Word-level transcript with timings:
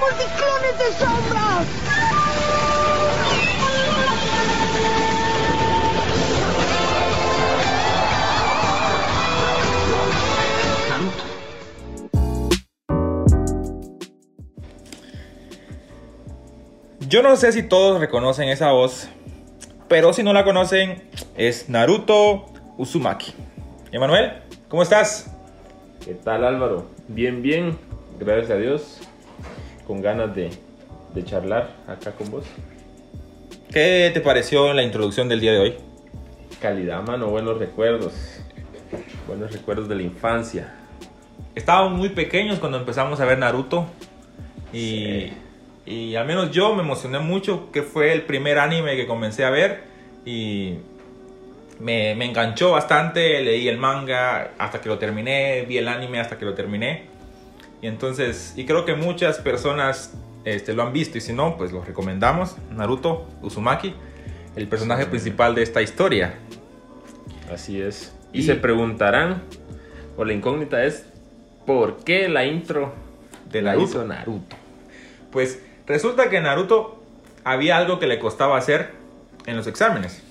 multiclones 0.00 0.78
de 0.78 0.92
sombras! 0.98 1.66
Yo 17.08 17.22
no 17.22 17.36
sé 17.36 17.52
si 17.52 17.62
todos 17.62 18.00
reconocen 18.00 18.48
esa 18.48 18.72
voz, 18.72 19.10
pero 19.86 20.14
si 20.14 20.22
no 20.22 20.32
la 20.32 20.44
conocen, 20.44 21.02
es 21.36 21.68
Naruto 21.68 22.46
Uzumaki. 22.78 23.34
Emanuel, 23.90 24.32
¿cómo 24.68 24.82
estás? 24.82 25.30
¿Qué 26.02 26.14
tal 26.14 26.42
Álvaro? 26.42 26.86
Bien, 27.08 27.42
bien, 27.42 27.76
gracias 28.18 28.50
a 28.52 28.56
Dios, 28.56 29.00
con 29.86 30.00
ganas 30.02 30.34
de, 30.34 30.50
de 31.14 31.24
charlar 31.24 31.70
acá 31.86 32.12
con 32.12 32.30
vos. 32.30 32.44
¿Qué 33.72 34.10
te 34.12 34.20
pareció 34.20 34.72
la 34.72 34.82
introducción 34.82 35.28
del 35.28 35.40
día 35.40 35.52
de 35.52 35.58
hoy? 35.58 35.74
Calidad, 36.60 37.02
mano, 37.02 37.28
buenos 37.28 37.58
recuerdos, 37.58 38.12
buenos 39.26 39.52
recuerdos 39.52 39.88
de 39.88 39.94
la 39.96 40.02
infancia. 40.02 40.74
Estábamos 41.54 41.98
muy 41.98 42.10
pequeños 42.10 42.58
cuando 42.58 42.78
empezamos 42.78 43.20
a 43.20 43.24
ver 43.24 43.38
Naruto 43.38 43.86
y, 44.72 44.78
Sí. 45.04 45.32
y 45.86 46.14
al 46.16 46.26
menos 46.26 46.50
yo 46.50 46.74
me 46.74 46.82
emocioné 46.82 47.18
mucho 47.18 47.70
que 47.72 47.82
fue 47.82 48.12
el 48.12 48.22
primer 48.22 48.58
anime 48.58 48.96
que 48.96 49.06
comencé 49.06 49.44
a 49.44 49.50
ver 49.50 49.82
y 50.24 50.74
me, 51.80 52.14
me 52.14 52.26
enganchó 52.26 52.70
bastante, 52.72 53.40
leí 53.42 53.68
el 53.68 53.78
manga 53.78 54.52
hasta 54.58 54.80
que 54.80 54.88
lo 54.88 54.98
terminé, 54.98 55.64
vi 55.66 55.78
el 55.78 55.88
anime 55.88 56.20
hasta 56.20 56.38
que 56.38 56.44
lo 56.44 56.54
terminé 56.54 57.11
y 57.82 57.86
entonces, 57.88 58.54
y 58.56 58.64
creo 58.64 58.84
que 58.86 58.94
muchas 58.94 59.38
personas 59.38 60.14
este, 60.44 60.72
lo 60.72 60.82
han 60.84 60.92
visto 60.92 61.18
y 61.18 61.20
si 61.20 61.32
no, 61.34 61.56
pues 61.58 61.70
lo 61.72 61.82
recomendamos, 61.84 62.56
Naruto 62.70 63.26
Uzumaki, 63.42 63.94
el 64.56 64.68
personaje 64.68 65.04
principal 65.06 65.54
de 65.54 65.62
esta 65.62 65.82
historia. 65.82 66.34
Así 67.52 67.80
es. 67.80 68.14
Y, 68.32 68.40
Y- 68.40 68.42
se 68.44 68.54
preguntarán, 68.54 69.42
o 70.16 70.24
la 70.24 70.32
incógnita 70.32 70.84
es, 70.84 71.04
¿por 71.66 71.98
qué 72.04 72.28
la 72.28 72.44
intro 72.46 72.92
De 73.50 73.60
la 73.62 73.72
Naruto. 73.72 73.90
hizo 73.90 74.04
Naruto? 74.04 74.56
Pues 75.30 75.62
resulta 75.86 76.30
que 76.30 76.40
Naruto 76.40 77.02
había 77.44 77.76
algo 77.78 77.98
que 77.98 78.06
le 78.06 78.18
costaba 78.18 78.56
hacer 78.56 78.92
en 79.46 79.56
los 79.56 79.66
exámenes. 79.66 80.22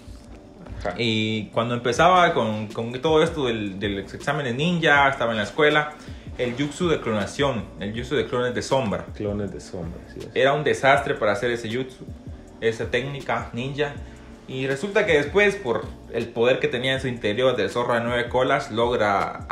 Ajá. 0.80 0.96
Y 0.98 1.48
cuando 1.48 1.76
empezaba 1.76 2.34
con, 2.34 2.68
con 2.68 2.92
todo 3.02 3.22
esto 3.22 3.46
del, 3.46 3.80
del 3.80 4.00
examen 4.00 4.46
de 4.46 4.54
ninja, 4.54 5.10
estaba 5.10 5.32
en 5.32 5.38
la 5.38 5.44
escuela, 5.44 5.94
el 6.38 6.56
jutsu 6.56 6.88
de 6.88 7.00
clonación, 7.02 7.66
el 7.80 7.94
jutsu 7.94 8.16
de 8.16 8.26
clones 8.26 8.56
de 8.56 8.62
sombra, 8.62 9.06
Clones 9.16 9.52
de 9.52 9.60
sombra, 9.60 10.00
es. 10.16 10.28
era 10.34 10.54
un 10.54 10.64
desastre 10.64 11.16
para 11.16 11.34
hacer 11.34 11.52
ese 11.52 11.70
jutsu, 11.70 12.06
esa 12.62 12.86
técnica 12.90 13.50
ninja. 13.54 13.94
Y 14.48 14.68
resulta 14.68 15.06
que 15.06 15.14
después, 15.14 15.56
por 15.56 15.86
el 16.14 16.28
poder 16.28 16.60
que 16.60 16.68
tenía 16.68 16.94
en 16.94 17.00
su 17.00 17.08
interior 17.08 17.56
del 17.56 17.70
zorro 17.70 17.94
de 17.94 18.02
nueve 18.02 18.28
colas, 18.28 18.70
logra 18.70 19.46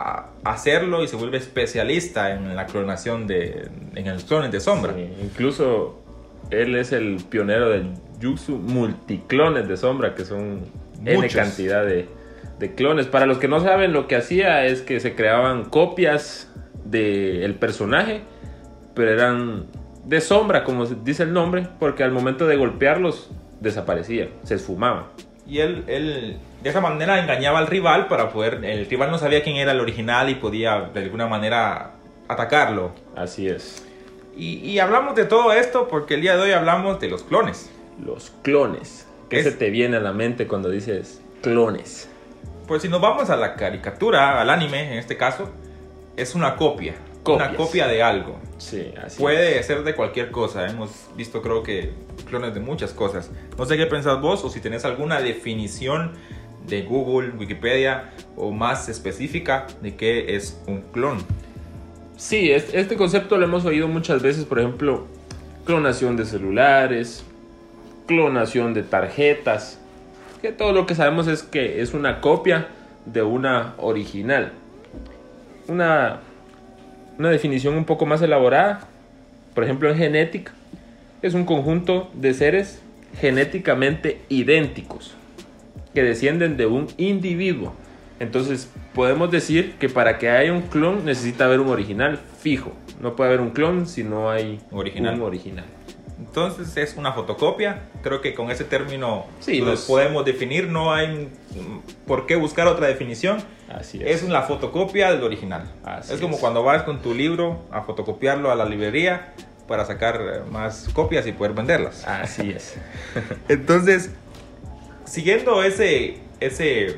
hacerlo 0.43 1.03
y 1.03 1.07
se 1.07 1.15
vuelve 1.15 1.37
especialista 1.37 2.31
en 2.31 2.53
la 2.55 2.65
clonación 2.65 3.25
de 3.25 3.69
en 3.95 4.13
los 4.13 4.25
clones 4.25 4.51
de 4.51 4.59
sombra. 4.59 4.93
Sí, 4.93 5.07
incluso 5.21 6.01
él 6.49 6.75
es 6.75 6.91
el 6.91 7.17
pionero 7.29 7.69
del 7.69 7.93
Jutsu 8.21 8.57
multiclones 8.57 9.69
de 9.69 9.77
sombra, 9.77 10.15
que 10.15 10.25
son 10.25 10.65
N 11.05 11.15
Muchos. 11.15 11.35
cantidad 11.35 11.85
de, 11.85 12.09
de 12.57 12.75
clones. 12.75 13.05
Para 13.05 13.25
los 13.25 13.37
que 13.37 13.47
no 13.47 13.61
saben, 13.61 13.93
lo 13.93 14.07
que 14.07 14.17
hacía 14.17 14.65
es 14.65 14.81
que 14.81 14.99
se 14.99 15.15
creaban 15.15 15.65
copias 15.65 16.48
del 16.89 17.55
personaje, 17.55 18.21
pero 18.93 19.11
eran 19.11 19.65
de 20.05 20.21
sombra, 20.21 20.63
como 20.63 20.85
dice 20.85 21.23
el 21.23 21.33
nombre, 21.33 21.67
porque 21.79 22.03
al 22.03 22.11
momento 22.11 22.47
de 22.47 22.55
golpearlos 22.57 23.29
desaparecían, 23.59 24.29
se 24.43 24.55
esfumaban. 24.55 25.05
Y 25.47 25.59
él, 25.59 25.83
él 25.87 26.37
de 26.63 26.69
esa 26.69 26.79
manera 26.81 27.19
engañaba 27.19 27.59
al 27.59 27.67
rival 27.67 28.07
para 28.07 28.29
poder... 28.29 28.63
El 28.63 28.85
rival 28.85 29.09
no 29.11 29.17
sabía 29.17 29.43
quién 29.43 29.55
era 29.55 29.71
el 29.71 29.79
original 29.79 30.29
y 30.29 30.35
podía 30.35 30.89
de 30.93 31.01
alguna 31.03 31.25
manera 31.27 31.91
atacarlo. 32.27 32.91
Así 33.15 33.47
es. 33.47 33.85
Y, 34.37 34.57
y 34.59 34.79
hablamos 34.79 35.15
de 35.15 35.25
todo 35.25 35.51
esto 35.51 35.87
porque 35.87 36.13
el 36.15 36.21
día 36.21 36.35
de 36.35 36.43
hoy 36.43 36.51
hablamos 36.51 36.99
de 36.99 37.09
los 37.09 37.23
clones. 37.23 37.71
Los 38.03 38.31
clones. 38.43 39.07
¿Qué 39.29 39.39
Es- 39.39 39.45
se 39.45 39.51
te 39.53 39.69
viene 39.71 39.97
a 39.97 39.99
la 40.01 40.13
mente 40.13 40.47
cuando 40.47 40.69
dices 40.69 41.21
clones? 41.41 42.09
Pues 42.67 42.83
si 42.83 42.87
nos 42.89 43.01
vamos 43.01 43.29
a 43.31 43.35
la 43.35 43.55
caricatura, 43.55 44.39
al 44.39 44.49
anime 44.51 44.93
en 44.93 44.99
este 44.99 45.17
caso, 45.17 45.49
es 46.21 46.35
una 46.35 46.55
copia. 46.55 46.95
Copias. 47.23 47.49
Una 47.49 47.57
copia 47.57 47.87
de 47.87 48.01
algo. 48.01 48.39
Sí, 48.57 48.93
así 49.03 49.19
Puede 49.19 49.59
es. 49.59 49.65
ser 49.65 49.83
de 49.83 49.93
cualquier 49.93 50.31
cosa. 50.31 50.67
Hemos 50.67 50.89
visto 51.17 51.41
creo 51.41 51.63
que 51.63 51.91
clones 52.29 52.53
de 52.53 52.59
muchas 52.61 52.91
cosas. 52.93 53.29
No 53.57 53.65
sé 53.65 53.75
qué 53.77 53.85
pensás 53.85 54.21
vos 54.21 54.43
o 54.45 54.49
si 54.49 54.59
tenés 54.61 54.85
alguna 54.85 55.19
definición 55.19 56.13
de 56.65 56.83
Google, 56.83 57.31
Wikipedia 57.37 58.11
o 58.37 58.51
más 58.51 58.87
específica 58.89 59.67
de 59.81 59.95
qué 59.95 60.35
es 60.35 60.61
un 60.67 60.81
clon. 60.81 61.19
Sí, 62.17 62.51
es- 62.51 62.73
este 62.73 62.95
concepto 62.95 63.37
lo 63.37 63.45
hemos 63.45 63.65
oído 63.65 63.87
muchas 63.87 64.21
veces, 64.21 64.45
por 64.45 64.59
ejemplo, 64.59 65.05
clonación 65.65 66.15
de 66.17 66.25
celulares, 66.25 67.23
clonación 68.07 68.73
de 68.73 68.83
tarjetas, 68.83 69.79
que 70.41 70.51
todo 70.51 70.71
lo 70.73 70.85
que 70.85 70.95
sabemos 70.95 71.27
es 71.27 71.43
que 71.43 71.81
es 71.81 71.93
una 71.93 72.21
copia 72.21 72.67
de 73.05 73.21
una 73.23 73.73
original. 73.77 74.53
Una, 75.69 76.19
una 77.17 77.29
definición 77.29 77.75
un 77.75 77.85
poco 77.85 78.05
más 78.05 78.21
elaborada, 78.21 78.81
por 79.53 79.63
ejemplo 79.63 79.89
en 79.89 79.97
genética, 79.97 80.51
es 81.21 81.33
un 81.33 81.45
conjunto 81.45 82.09
de 82.13 82.33
seres 82.33 82.81
genéticamente 83.19 84.21
idénticos 84.29 85.15
que 85.93 86.03
descienden 86.03 86.57
de 86.57 86.65
un 86.65 86.87
individuo. 86.97 87.73
Entonces 88.19 88.69
podemos 88.93 89.31
decir 89.31 89.75
que 89.79 89.89
para 89.89 90.17
que 90.17 90.29
haya 90.29 90.51
un 90.51 90.63
clon 90.63 91.05
necesita 91.05 91.45
haber 91.45 91.59
un 91.59 91.69
original 91.69 92.19
fijo. 92.39 92.73
No 93.01 93.15
puede 93.15 93.29
haber 93.29 93.41
un 93.41 93.51
clon 93.51 93.87
si 93.87 94.03
no 94.03 94.29
hay 94.29 94.59
Original. 94.71 95.15
un 95.15 95.21
original. 95.21 95.65
Entonces 96.19 96.75
es 96.77 96.95
una 96.97 97.13
fotocopia. 97.13 97.83
Creo 98.03 98.19
que 98.21 98.33
con 98.33 98.51
ese 98.51 98.65
término 98.65 99.25
Sí, 99.39 99.59
lo 99.59 99.67
nos- 99.67 99.85
podemos 99.85 100.25
definir. 100.25 100.67
No 100.67 100.93
hay 100.93 101.29
por 102.05 102.25
qué 102.25 102.35
buscar 102.35 102.67
otra 102.67 102.87
definición. 102.87 103.41
Así 103.69 104.01
es. 104.03 104.17
Es 104.17 104.23
una 104.23 104.41
fotocopia 104.41 105.11
del 105.11 105.23
original. 105.23 105.63
Así 105.83 106.13
es 106.13 106.19
como 106.19 106.35
es. 106.35 106.41
cuando 106.41 106.61
vas 106.63 106.83
con 106.83 107.01
tu 107.01 107.13
libro 107.13 107.63
a 107.71 107.81
fotocopiarlo 107.83 108.51
a 108.51 108.55
la 108.55 108.65
librería 108.65 109.33
para 109.67 109.85
sacar 109.85 110.19
eh, 110.21 110.39
más 110.51 110.89
copias 110.93 111.25
y 111.27 111.31
poder 111.31 111.53
venderlas. 111.53 112.05
Así 112.05 112.51
es. 112.51 112.75
Entonces, 113.47 114.11
siguiendo 115.05 115.63
ese, 115.63 116.17
ese, 116.39 116.97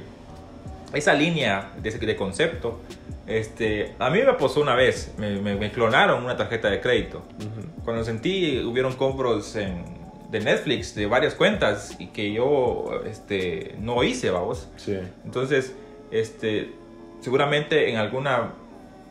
esa 0.93 1.13
línea 1.13 1.71
de 1.81 2.15
concepto, 2.15 2.79
este, 3.27 3.95
a 3.99 4.09
mí 4.09 4.19
me 4.25 4.33
pasó 4.33 4.61
una 4.61 4.75
vez, 4.75 5.13
me, 5.17 5.39
me- 5.39 5.55
me 5.55 5.71
clonaron 5.71 6.23
una 6.23 6.35
tarjeta 6.35 6.69
de 6.69 6.81
crédito. 6.81 7.19
Ujú. 7.37 7.83
Cuando 7.85 8.03
sentí, 8.03 8.59
hubieron 8.63 8.93
compros 8.95 9.55
en- 9.55 9.83
de 10.29 10.39
Netflix 10.39 10.95
de 10.95 11.07
varias 11.07 11.35
cuentas 11.35 11.95
y 11.99 12.07
que 12.07 12.31
yo 12.31 13.01
este, 13.05 13.75
no 13.79 14.01
hice, 14.03 14.29
vamos. 14.31 14.69
Sí. 14.77 14.97
Entonces, 15.25 15.75
este, 16.09 16.71
seguramente 17.19 17.89
en 17.89 17.97
alguna 17.97 18.53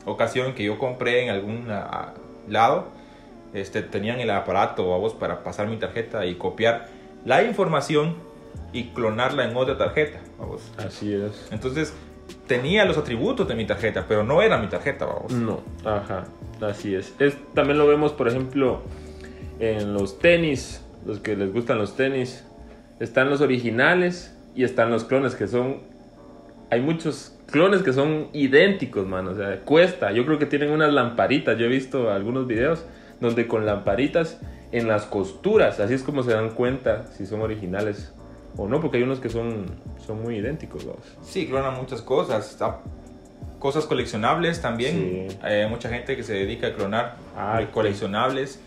ocasión 0.07 0.55
que 0.55 0.65
yo 0.65 0.79
compré 0.79 1.25
en 1.25 1.31
algún 1.31 1.69
lado, 2.49 2.89
este, 3.53 3.83
tenían 3.83 4.19
el 4.21 4.31
aparato 4.31 4.89
vamos, 4.89 5.13
para 5.13 5.43
pasar 5.45 5.67
mi 5.67 5.77
tarjeta 5.77 6.25
y 6.25 6.37
copiar 6.37 6.89
la 7.27 7.43
información 7.43 8.17
y 8.73 8.85
clonarla 8.89 9.45
en 9.45 9.55
otra 9.57 9.77
tarjeta. 9.77 10.21
Vamos. 10.39 10.63
Así 10.79 11.13
es. 11.13 11.49
Entonces, 11.53 11.93
tenía 12.47 12.85
los 12.85 12.99
atributos 12.99 13.47
de 13.49 13.55
mi 13.55 13.67
tarjeta, 13.67 14.07
pero 14.09 14.25
no 14.25 14.43
era 14.43 14.59
mi 14.59 14.69
tarjeta. 14.69 15.07
Vamos. 15.07 15.33
No, 15.33 15.61
ajá, 15.85 16.25
así 16.61 16.95
es. 16.95 17.15
También 17.55 17.79
lo 17.79 17.87
vemos, 17.87 18.13
por 18.13 18.29
ejemplo, 18.29 18.83
en 19.59 19.93
los 19.95 20.19
tenis, 20.19 20.85
los 21.07 21.19
que 21.21 21.37
les 21.37 21.53
gustan 21.53 21.79
los 21.79 21.97
tenis. 21.97 22.45
Están 22.99 23.31
los 23.31 23.41
originales 23.41 24.37
y 24.55 24.65
están 24.65 24.91
los 24.91 25.05
clones 25.05 25.35
que 25.35 25.49
son... 25.49 25.79
Hay 26.71 26.81
muchos 26.81 27.37
clones 27.47 27.83
que 27.83 27.93
son 27.93 28.29
idénticos, 28.33 29.07
mano. 29.07 29.31
O 29.31 29.35
sea, 29.35 29.61
cuesta. 29.61 30.13
Yo 30.13 30.25
creo 30.27 30.39
que 30.39 30.47
tienen 30.47 30.71
unas 30.71 30.93
lamparitas. 30.93 31.59
Yo 31.59 31.67
he 31.67 31.69
visto 31.69 32.11
algunos 32.11 32.47
videos 32.47 32.85
donde 33.21 33.47
con 33.47 33.67
lamparitas 33.67 34.41
en 34.73 34.89
las 34.89 35.05
costuras, 35.05 35.81
así 35.81 35.95
es 35.95 36.03
como 36.03 36.23
se 36.23 36.33
dan 36.33 36.51
cuenta 36.51 37.07
si 37.07 37.27
son 37.27 37.41
originales 37.43 38.15
o 38.57 38.69
no, 38.69 38.81
porque 38.81 38.99
hay 38.99 39.03
unos 39.03 39.21
que 39.21 39.29
son, 39.29 39.67
son 40.05 40.23
muy 40.23 40.37
idénticos, 40.37 40.85
vamos. 40.85 41.03
Sí, 41.23 41.47
clonan 41.47 41.75
muchas 41.75 42.03
cosas. 42.03 42.57
Cosas 43.59 43.85
coleccionables 43.85 44.61
también. 44.63 45.29
Sí. 45.31 45.37
Hay 45.43 45.69
mucha 45.69 45.89
gente 45.91 46.17
que 46.17 46.23
se 46.23 46.33
dedica 46.33 46.69
a 46.69 46.75
clonar 46.75 47.17
Ah, 47.37 47.61
eh, 47.63 47.69
coleccionables. 47.71 48.61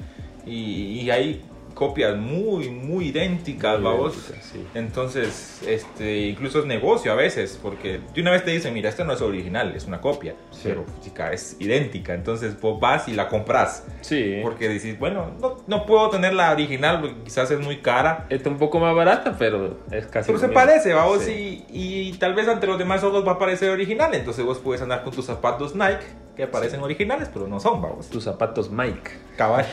Y, 0.45 0.99
y 1.01 1.09
hay 1.09 1.41
copias 1.87 2.15
muy, 2.17 2.69
muy 2.69 3.07
idénticas, 3.09 3.79
Muy 3.79 3.91
vamos. 3.91 4.13
idénticas, 4.13 4.45
sí. 4.51 4.65
Entonces, 4.73 5.61
este, 5.67 6.17
incluso 6.27 6.59
es 6.59 6.65
negocio 6.65 7.11
a 7.11 7.15
veces, 7.15 7.59
porque 7.61 7.99
de 8.13 8.21
una 8.21 8.31
vez 8.31 8.43
te 8.45 8.51
dicen, 8.51 8.73
mira, 8.73 8.89
esto 8.89 9.03
no 9.03 9.13
es 9.13 9.21
original, 9.21 9.73
es 9.75 9.85
una 9.85 9.99
copia, 10.01 10.35
Sí. 10.51 10.61
pero 10.65 10.85
chica, 11.01 11.31
es 11.33 11.57
idéntica. 11.59 12.13
Entonces, 12.13 12.59
vos 12.61 12.79
vas 12.79 13.07
y 13.07 13.13
la 13.13 13.27
compras. 13.27 13.85
Sí. 14.01 14.39
Porque 14.41 14.69
dices, 14.69 14.97
bueno, 14.97 15.31
no, 15.41 15.57
no 15.67 15.85
puedo 15.85 16.09
tener 16.09 16.33
la 16.33 16.51
original 16.51 17.01
porque 17.01 17.15
quizás 17.25 17.51
es 17.51 17.59
muy 17.59 17.77
cara. 17.81 18.25
Está 18.29 18.49
un 18.49 18.57
poco 18.57 18.79
más 18.79 18.95
barata, 18.95 19.35
pero 19.37 19.79
es 19.91 20.05
casi. 20.07 20.27
Pero 20.27 20.39
se 20.39 20.47
mismo. 20.47 20.53
parece, 20.61 20.93
vamos, 20.93 21.21
Sí. 21.23 21.65
y, 21.69 22.09
y 22.09 22.13
tal 22.13 22.33
vez 22.33 22.47
ante 22.47 22.67
los 22.67 22.77
demás 22.77 23.03
ojos 23.03 23.27
va 23.27 23.33
a 23.33 23.39
parecer 23.39 23.69
original. 23.69 24.13
Entonces 24.13 24.45
vos 24.45 24.59
puedes 24.59 24.81
andar 24.81 25.03
con 25.03 25.13
tus 25.13 25.25
zapatos 25.25 25.75
Nike 25.75 26.05
que 26.35 26.47
parecen 26.47 26.81
originales, 26.81 27.29
pero 27.31 27.47
no 27.47 27.59
son, 27.59 27.81
vamos. 27.81 28.09
Tus 28.09 28.23
zapatos 28.23 28.71
Mike. 28.71 29.11
Cabal. 29.37 29.65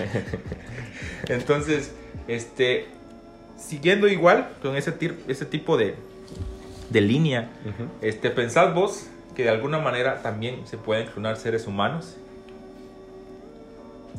Entonces, 1.29 1.93
este, 2.29 2.87
siguiendo 3.57 4.09
igual 4.09 4.51
con 4.62 4.77
ese, 4.77 4.93
tipo 4.93 5.77
de, 5.77 5.95
de 6.91 7.01
línea, 7.01 7.51
este, 8.03 8.31
¿pensás 8.31 8.75
vos 8.75 9.07
que 9.35 9.45
de 9.45 9.51
alguna 9.51 9.79
manera 9.79 10.23
también 10.23 10.67
se 10.67 10.77
pueden 10.77 11.07
clonar 11.07 11.37
seres 11.37 11.67
humanos? 11.67 12.17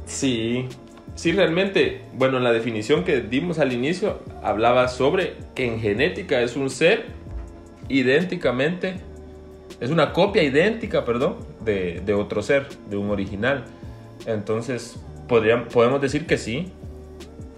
Sí, 0.06 0.68
sí, 1.16 1.32
realmente, 1.32 2.02
bueno, 2.14 2.38
en 2.38 2.44
la 2.44 2.52
definición 2.52 3.04
que 3.04 3.22
dimos 3.22 3.60
al 3.60 3.74
inicio, 3.74 4.20
hablaba 4.42 4.88
sobre 4.88 5.36
que 5.54 5.66
en 5.66 5.80
genética 5.80 6.42
es 6.42 6.56
un 6.56 6.70
ser 6.70 7.06
idénticamente, 7.88 8.96
es 9.82 9.90
una 9.90 10.14
copia 10.14 10.44
idéntica, 10.44 11.04
perdón, 11.04 11.38
de, 11.66 12.14
otro 12.14 12.44
ser, 12.44 12.68
de 12.90 12.98
un 12.98 13.10
original. 13.10 13.66
Entonces, 14.28 15.04
podrían, 15.28 15.68
podemos 15.70 16.00
decir 16.00 16.28
que 16.28 16.38
sí, 16.38 16.72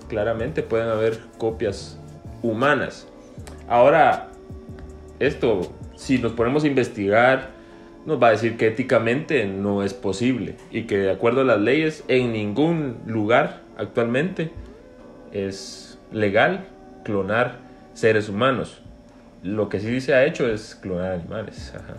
claramente 0.07 0.63
pueden 0.63 0.87
haber 0.87 1.19
copias 1.37 1.99
humanas. 2.41 3.09
Ahora, 3.67 4.29
esto, 5.19 5.73
si 5.97 6.17
nos 6.17 6.31
ponemos 6.31 6.63
a 6.63 6.67
investigar, 6.67 7.49
nos 8.05 8.23
va 8.23 8.27
a 8.27 8.31
decir 8.31 8.55
que 8.55 8.67
éticamente 8.67 9.45
no 9.45 9.83
es 9.83 9.93
posible 9.93 10.55
y 10.71 10.83
que 10.83 10.97
de 10.97 11.11
acuerdo 11.11 11.41
a 11.41 11.45
las 11.45 11.59
leyes 11.59 12.05
en 12.07 12.31
ningún 12.31 12.99
lugar 13.05 13.63
actualmente 13.77 14.51
es 15.33 15.99
legal 16.13 16.67
clonar 17.03 17.59
seres 17.93 18.29
humanos. 18.29 18.81
Lo 19.41 19.67
que 19.67 19.81
sí 19.81 19.99
se 19.99 20.13
ha 20.13 20.25
hecho 20.25 20.47
es 20.47 20.75
clonar 20.75 21.13
animales. 21.13 21.73
Ajá. 21.75 21.95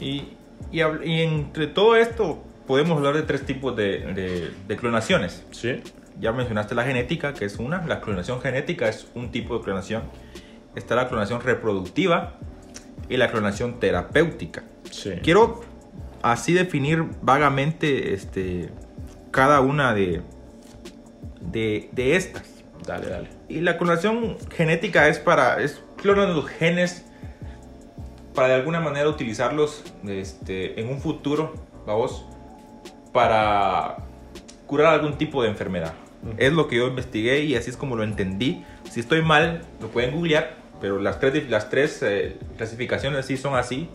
Y, 0.00 0.28
y, 0.72 0.78
hab- 0.78 1.04
y 1.06 1.22
entre 1.22 1.66
todo 1.66 1.96
esto 1.96 2.42
podemos 2.66 2.96
hablar 2.98 3.14
de 3.14 3.22
tres 3.22 3.44
tipos 3.46 3.76
de, 3.76 3.98
de- 4.12 4.50
de 4.66 4.76
clonaciones. 4.76 5.44
Sí. 5.52 5.82
Ya 6.20 6.32
mencionaste 6.32 6.74
la 6.74 6.84
genética, 6.84 7.34
que 7.34 7.44
es 7.44 7.56
una. 7.58 7.86
La 7.86 8.00
clonación 8.00 8.40
genética 8.40 8.88
es 8.88 9.06
un 9.14 9.30
tipo 9.30 9.56
de 9.58 9.64
clonación. 9.64 10.02
Está 10.74 10.94
la 10.94 11.08
clonación 11.08 11.40
reproductiva 11.40 12.34
y 13.08 13.16
la 13.16 13.30
clonación 13.30 13.80
terapéutica. 13.80 14.64
Sí. 14.90 15.12
Quiero 15.22 15.62
así 16.22 16.52
definir 16.52 17.04
vagamente 17.22 18.14
este, 18.14 18.70
cada 19.30 19.60
una 19.60 19.94
de, 19.94 20.22
de, 21.40 21.88
de 21.92 22.16
estas. 22.16 22.44
Dale, 22.86 23.06
dale. 23.08 23.28
Y 23.48 23.60
la 23.60 23.78
clonación 23.78 24.36
genética 24.54 25.08
es 25.08 25.18
para. 25.18 25.60
Es 25.62 25.82
clonan 25.96 26.34
los 26.34 26.46
genes 26.46 27.05
para 28.36 28.48
de 28.48 28.54
alguna 28.54 28.78
manera 28.80 29.08
utilizarlos 29.08 29.82
este, 30.06 30.80
en 30.80 30.88
un 30.88 31.00
futuro, 31.00 31.54
vamos, 31.86 32.24
para 33.12 33.96
curar 34.66 34.94
algún 34.94 35.16
tipo 35.18 35.42
de 35.42 35.48
enfermedad. 35.48 35.92
Es 36.38 36.52
lo 36.52 36.68
que 36.68 36.76
yo 36.76 36.86
investigué 36.88 37.40
y 37.44 37.54
así 37.56 37.70
es 37.70 37.76
como 37.76 37.96
lo 37.96 38.02
entendí. 38.02 38.64
Si 38.90 39.00
estoy 39.00 39.22
mal, 39.22 39.62
lo 39.80 39.88
pueden 39.88 40.12
googlear, 40.14 40.54
pero 40.80 40.98
las 41.00 41.18
tres, 41.20 41.48
las 41.48 41.70
tres 41.70 42.02
eh, 42.02 42.36
clasificaciones 42.56 43.26
sí 43.26 43.36
son 43.36 43.54
así. 43.56 43.88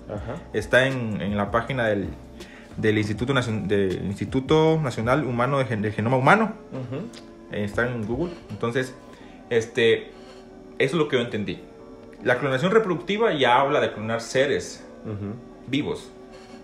Está 0.53 0.87
en, 0.87 1.21
en 1.21 1.37
la 1.37 1.51
página 1.51 1.87
del, 1.87 2.07
del 2.77 2.97
Instituto, 2.97 3.33
Nacion- 3.33 3.67
Instituto 4.05 4.79
Nacional 4.81 5.23
Humano 5.25 5.59
de, 5.59 5.65
Gen- 5.65 5.81
de 5.81 5.91
Genoma 5.91 6.17
Humano. 6.17 6.53
Está 7.51 7.85
en 7.87 8.05
Google. 8.07 8.33
Entonces, 8.49 8.95
este, 9.49 10.05
eso 10.07 10.13
es 10.79 10.93
lo 10.93 11.07
que 11.09 11.17
yo 11.17 11.21
entendí. 11.21 11.59
La 12.23 12.37
clonación 12.39 12.71
reproductiva 12.71 13.33
ya 13.33 13.59
habla 13.59 13.79
de 13.79 13.93
clonar 13.93 14.21
seres 14.21 14.85
Ujú. 15.05 15.33
vivos, 15.67 16.09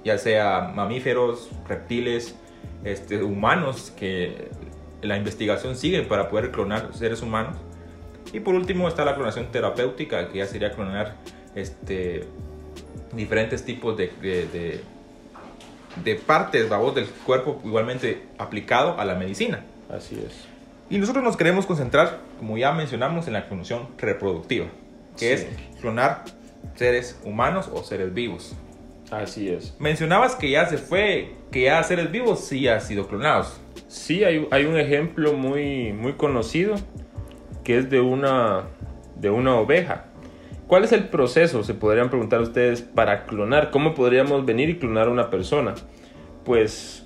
ya 0.04 0.18
sea 0.18 0.72
mamíferos, 0.76 1.50
reptiles, 1.68 2.36
este, 2.84 3.24
humanos, 3.24 3.92
que 3.98 4.50
la 5.02 5.18
investigación 5.18 5.76
sigue 5.76 6.04
para 6.04 6.30
poder 6.30 6.52
clonar 6.52 6.90
seres 6.94 7.22
humanos. 7.22 7.58
Y 8.34 8.40
por 8.42 8.56
último 8.56 8.88
está 8.88 9.06
la 9.06 9.16
clonación 9.16 9.48
terapéutica, 9.52 10.30
que 10.30 10.40
ya 10.40 10.46
sería 10.46 10.72
clonar 10.74 11.16
este, 11.56 12.26
diferentes 13.14 13.64
tipos 13.66 13.98
de, 13.98 14.12
de, 14.22 14.48
de- 14.48 14.82
de 16.04 16.16
partes 16.16 16.70
vamos, 16.70 16.94
del 16.94 17.06
cuerpo 17.08 17.60
igualmente 17.66 18.22
aplicado 18.38 19.00
a 19.00 19.06
la 19.06 19.16
medicina. 19.16 19.64
Así 19.90 20.16
es. 20.24 20.46
Y 20.92 21.00
nosotros 21.00 21.24
nos 21.24 21.36
queremos 21.36 21.66
concentrar, 21.66 22.20
como 22.38 22.56
ya 22.58 22.72
mencionamos, 22.74 23.26
en 23.28 23.34
la 23.34 23.48
clonación 23.48 23.88
reproductiva, 23.98 24.68
que 25.18 25.38
Sí. 25.38 25.46
es 25.46 25.80
clonar 25.82 26.24
seres 26.76 27.20
humanos 27.24 27.70
o 27.74 27.84
seres 27.84 28.14
vivos. 28.14 28.56
Así 29.12 29.50
es. 29.50 29.76
Mencionabas 29.80 30.36
que 30.36 30.50
ya 30.52 30.66
se 30.68 30.78
fue, 30.78 31.36
que 31.52 31.64
ya 31.64 31.82
seres 31.84 32.12
vivos 32.12 32.42
sí 32.42 32.68
han 32.68 32.82
sido 32.82 33.08
clonados. 33.08 33.60
Sí, 33.88 34.24
hay, 34.24 34.48
hay 34.52 34.66
un 34.66 34.78
ejemplo 34.78 35.34
muy, 35.34 35.94
muy 35.94 36.14
conocido 36.14 36.76
que 37.64 37.78
es 37.78 37.90
de 37.90 38.00
una, 38.02 38.64
de 39.16 39.30
una 39.30 39.56
oveja. 39.56 40.06
¿Cuál 40.68 40.84
es 40.84 40.92
el 40.92 41.08
proceso, 41.08 41.64
se 41.64 41.74
podrían 41.74 42.10
preguntar 42.10 42.42
ustedes, 42.42 42.82
para 42.82 43.26
clonar? 43.26 43.72
¿Cómo 43.72 43.94
podríamos 43.94 44.46
venir 44.46 44.70
y 44.70 44.78
clonar 44.78 45.08
a 45.08 45.12
una 45.12 45.30
persona? 45.30 45.76
Pues 46.44 47.06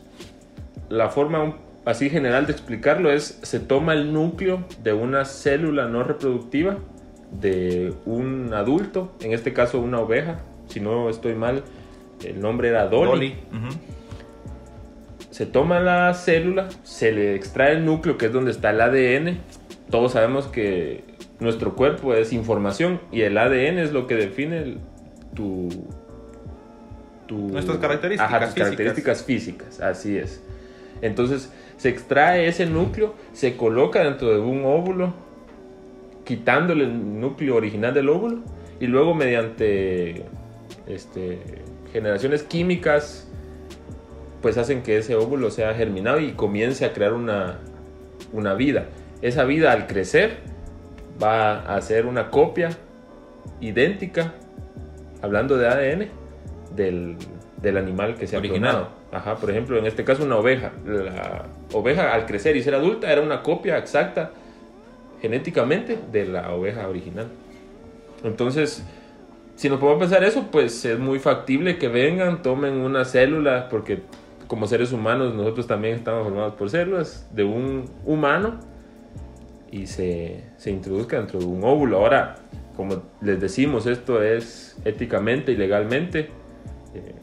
la 0.90 1.10
forma 1.10 1.58
así 1.86 2.10
general 2.10 2.48
de 2.48 2.54
explicarlo 2.54 3.12
es, 3.12 3.40
se 3.44 3.60
toma 3.60 3.94
el 3.94 4.14
núcleo 4.14 4.66
de 4.84 4.94
una 4.94 5.26
célula 5.26 5.88
no 5.88 6.04
reproductiva 6.04 6.78
de 7.40 7.94
un 8.06 8.54
adulto, 8.54 9.14
en 9.22 9.34
este 9.34 9.54
caso 9.54 9.80
una 9.80 10.00
oveja, 10.00 10.40
si 10.68 10.80
no 10.80 11.10
estoy 11.10 11.34
mal, 11.36 11.64
el 12.24 12.40
nombre 12.42 12.70
era 12.70 12.88
Dolly 12.88 13.36
se 15.30 15.46
toma 15.46 15.80
la 15.80 16.14
célula, 16.14 16.68
se 16.84 17.12
le 17.14 17.36
extrae 17.36 17.74
el 17.74 17.86
núcleo, 17.86 18.18
que 18.18 18.26
es 18.26 18.34
donde 18.34 18.52
está 18.52 18.72
el 18.72 18.82
ADN. 18.82 19.38
Todos 19.90 20.12
sabemos 20.12 20.48
que 20.48 21.04
nuestro 21.40 21.74
cuerpo 21.76 22.14
es 22.14 22.34
información 22.34 23.00
y 23.12 23.22
el 23.22 23.38
ADN 23.38 23.80
es 23.80 23.94
lo 23.94 24.08
que 24.08 24.16
define 24.16 24.58
el- 24.60 24.78
tu, 25.34 25.70
tu- 27.28 27.48
Nuestras 27.48 27.78
características 27.78 28.28
Ajá, 28.30 28.40
tus 28.46 28.48
físicas. 28.54 28.64
características 28.68 29.24
físicas, 29.24 29.80
así 29.82 30.18
es. 30.18 30.44
Entonces 31.02 31.52
se 31.78 31.90
extrae 31.90 32.48
ese 32.48 32.66
núcleo, 32.66 33.16
se 33.32 33.56
coloca 33.56 34.04
dentro 34.04 34.30
de 34.34 34.40
un 34.40 34.66
óvulo, 34.66 35.14
quitándole 36.32 36.86
el 36.86 37.20
núcleo 37.20 37.58
original 37.58 37.94
del 37.94 38.08
óvulo 38.08 38.40
y 38.80 38.88
luego 38.88 39.14
mediante 39.14 40.24
este, 40.88 41.40
generaciones 41.92 42.44
químicas 42.44 43.30
pues 44.42 44.58
hacen 44.58 44.82
que 44.82 44.98
ese 44.98 45.16
óvulo 45.16 45.52
sea 45.52 45.74
germinado 45.74 46.22
y 46.22 46.32
comience 46.32 46.86
a 46.86 46.94
crear 46.94 47.12
una, 47.12 47.60
una 48.32 48.54
vida. 48.54 48.86
Esa 49.22 49.44
vida 49.44 49.74
al 49.74 49.88
crecer 49.88 50.38
va 51.22 51.64
a 51.76 51.82
ser 51.82 52.06
una 52.06 52.30
copia 52.30 52.70
idéntica, 53.60 54.34
hablando 55.22 55.58
de 55.58 55.68
ADN, 55.68 56.08
del, 56.74 57.18
del 57.62 57.76
animal 57.76 58.16
que 58.16 58.26
se 58.26 58.38
ha 58.38 58.40
Original. 58.40 58.72
clonado. 58.72 58.90
Ajá, 59.12 59.36
por 59.36 59.52
ejemplo, 59.52 59.78
en 59.78 59.86
este 59.86 60.06
caso 60.06 60.24
una 60.24 60.38
oveja. 60.38 60.72
La 60.86 61.44
oveja 61.74 62.14
al 62.14 62.26
crecer 62.26 62.56
y 62.56 62.64
ser 62.64 62.74
adulta 62.74 63.12
era 63.12 63.20
una 63.20 63.44
copia 63.44 63.78
exacta 63.78 64.32
genéticamente 65.22 66.00
de 66.12 66.26
la 66.26 66.54
oveja 66.54 66.88
original. 66.88 67.28
Entonces, 68.24 68.84
si 69.56 69.70
nos 69.70 69.80
podemos 69.80 70.00
pensar 70.00 70.24
eso, 70.24 70.48
pues 70.52 70.84
es 70.86 70.98
muy 70.98 71.20
factible 71.20 71.78
que 71.78 71.88
vengan, 71.88 72.42
tomen 72.42 72.74
una 72.74 73.06
célula, 73.06 73.70
porque 73.70 74.02
como 74.48 74.68
seres 74.68 74.92
humanos 74.92 75.34
nosotros 75.34 75.68
también 75.68 75.96
estamos 75.96 76.24
formados 76.24 76.56
por 76.56 76.70
células 76.70 77.30
de 77.32 77.44
un 77.44 77.86
humano 78.06 78.60
y 79.72 79.88
se, 79.88 80.44
se 80.58 80.72
introduzca 80.72 81.18
dentro 81.18 81.40
de 81.40 81.46
un 81.46 81.64
óvulo. 81.64 81.98
Ahora, 81.98 82.36
como 82.76 83.04
les 83.22 83.40
decimos, 83.40 83.86
esto 83.86 84.22
es 84.22 84.78
éticamente 84.84 85.52
y 85.52 85.56
legalmente 85.56 86.30
eh, 86.94 87.16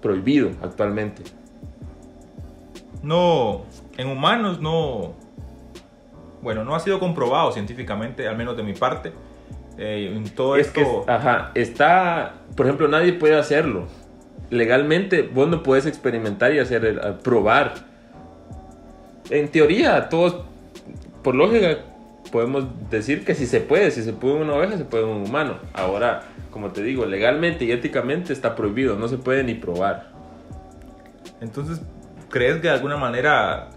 prohibido 0.00 0.50
actualmente. 0.62 1.22
No, 3.02 3.64
en 3.96 4.08
humanos 4.08 4.60
no, 4.60 5.14
bueno, 6.46 6.62
no 6.62 6.76
ha 6.76 6.78
sido 6.78 7.00
comprobado 7.00 7.50
científicamente, 7.50 8.28
al 8.28 8.36
menos 8.36 8.56
de 8.56 8.62
mi 8.62 8.72
parte. 8.72 9.10
Eh, 9.78 10.12
en 10.14 10.28
todo 10.32 10.54
Es 10.54 10.68
esto, 10.68 11.04
que, 11.04 11.10
ajá, 11.10 11.50
está, 11.56 12.34
por 12.54 12.66
ejemplo, 12.66 12.86
nadie 12.86 13.14
puede 13.14 13.36
hacerlo. 13.36 13.88
Legalmente, 14.48 15.22
vos 15.22 15.48
no 15.48 15.64
puedes 15.64 15.86
experimentar 15.86 16.54
y 16.54 16.60
hacer, 16.60 16.84
el- 16.84 17.00
probar. 17.24 17.74
En 19.28 19.48
teoría, 19.48 20.08
todos 20.08 20.42
por 21.24 21.34
lógica, 21.34 21.78
podemos 22.30 22.66
decir 22.90 23.24
que 23.24 23.34
si 23.34 23.44
se 23.44 23.58
puede, 23.58 23.90
si 23.90 24.04
se 24.04 24.12
puede 24.12 24.34
una 24.36 24.54
oveja, 24.54 24.78
se 24.78 24.84
puede 24.84 25.02
un 25.02 25.26
humano. 25.28 25.56
Ahora, 25.72 26.22
como 26.52 26.70
te 26.70 26.80
digo, 26.80 27.06
legalmente 27.06 27.64
y 27.64 27.72
éticamente 27.72 28.32
está 28.32 28.54
prohibido, 28.54 28.94
no 28.94 29.08
se 29.08 29.18
puede 29.18 29.42
ni 29.42 29.54
probar. 29.54 30.12
Entonces, 31.40 31.80
¿crees 32.30 32.58
que 32.58 32.68
de 32.68 32.74
alguna 32.74 32.96
manera 32.98 33.70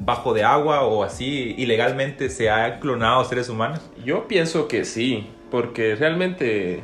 bajo 0.00 0.32
de 0.34 0.44
agua 0.44 0.84
o 0.84 1.02
así 1.02 1.54
ilegalmente 1.58 2.30
se 2.30 2.50
ha 2.50 2.80
clonado 2.80 3.24
seres 3.24 3.48
humanos? 3.48 3.80
Yo 4.04 4.28
pienso 4.28 4.68
que 4.68 4.84
sí, 4.84 5.28
porque 5.50 5.94
realmente 5.96 6.82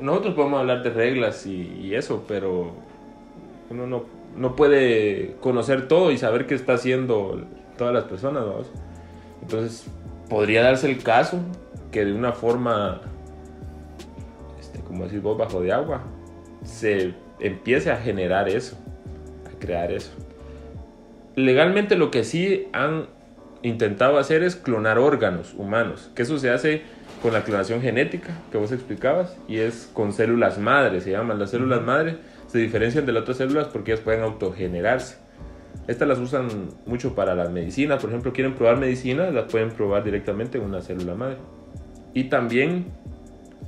nosotros 0.00 0.34
podemos 0.34 0.60
hablar 0.60 0.82
de 0.82 0.90
reglas 0.90 1.46
y, 1.46 1.94
eso, 1.94 2.24
pero 2.28 2.72
uno 3.70 3.86
no, 3.86 4.04
no, 4.36 4.56
puede 4.56 5.36
conocer 5.40 5.88
todo 5.88 6.10
y 6.12 6.18
saber 6.18 6.46
qué 6.46 6.54
está 6.54 6.74
haciendo 6.74 7.42
todas 7.76 7.92
las 7.94 8.04
personas. 8.04 8.44
Entonces, 9.42 9.86
podría 10.28 10.62
darse 10.62 10.88
el 10.90 11.02
caso 11.02 11.40
que 11.90 12.04
de 12.04 12.12
una 12.12 12.32
forma, 12.32 13.00
este, 14.60 14.80
como 14.80 15.04
decís 15.04 15.22
vos, 15.22 15.36
bajo 15.36 15.60
de 15.60 15.72
agua, 15.72 16.02
se 16.62 17.14
empiece 17.40 17.90
a 17.90 17.96
generar 17.96 18.48
eso, 18.48 18.78
a 19.46 19.58
crear 19.58 19.90
eso. 19.90 20.12
Legalmente 21.40 21.96
lo 21.96 22.10
que 22.10 22.22
sí 22.24 22.68
han 22.72 23.06
intentado 23.62 24.18
hacer 24.18 24.42
es 24.42 24.56
clonar 24.56 24.98
órganos 24.98 25.54
humanos, 25.56 26.10
que 26.14 26.22
eso 26.22 26.38
se 26.38 26.50
hace 26.50 26.82
con 27.22 27.32
la 27.32 27.44
clonación 27.44 27.80
genética 27.80 28.32
que 28.52 28.58
vos 28.58 28.72
explicabas 28.72 29.36
y 29.48 29.58
es 29.58 29.90
con 29.92 30.12
células 30.12 30.58
madre, 30.58 31.00
se 31.00 31.10
llaman 31.10 31.38
las 31.38 31.50
células 31.50 31.82
madre, 31.82 32.16
se 32.46 32.58
diferencian 32.58 33.06
de 33.06 33.12
las 33.12 33.22
otras 33.22 33.38
células 33.38 33.68
porque 33.68 33.92
ellas 33.92 34.04
pueden 34.04 34.22
autogenerarse. 34.22 35.16
Estas 35.88 36.08
las 36.08 36.18
usan 36.18 36.68
mucho 36.84 37.14
para 37.14 37.34
las 37.34 37.50
medicinas, 37.50 38.00
por 38.00 38.10
ejemplo, 38.10 38.32
quieren 38.32 38.54
probar 38.54 38.76
medicinas, 38.76 39.32
las 39.32 39.50
pueden 39.50 39.70
probar 39.70 40.04
directamente 40.04 40.58
en 40.58 40.64
una 40.64 40.82
célula 40.82 41.14
madre. 41.14 41.38
Y 42.12 42.24
también 42.24 42.86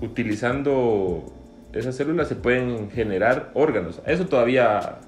utilizando 0.01 1.25
esas 1.73 1.97
células 1.97 2.29
se 2.29 2.37
pueden 2.37 2.91
generar 2.91 3.51
órganos. 3.55 4.03
Eso 4.07 4.27
todavía 4.27 4.99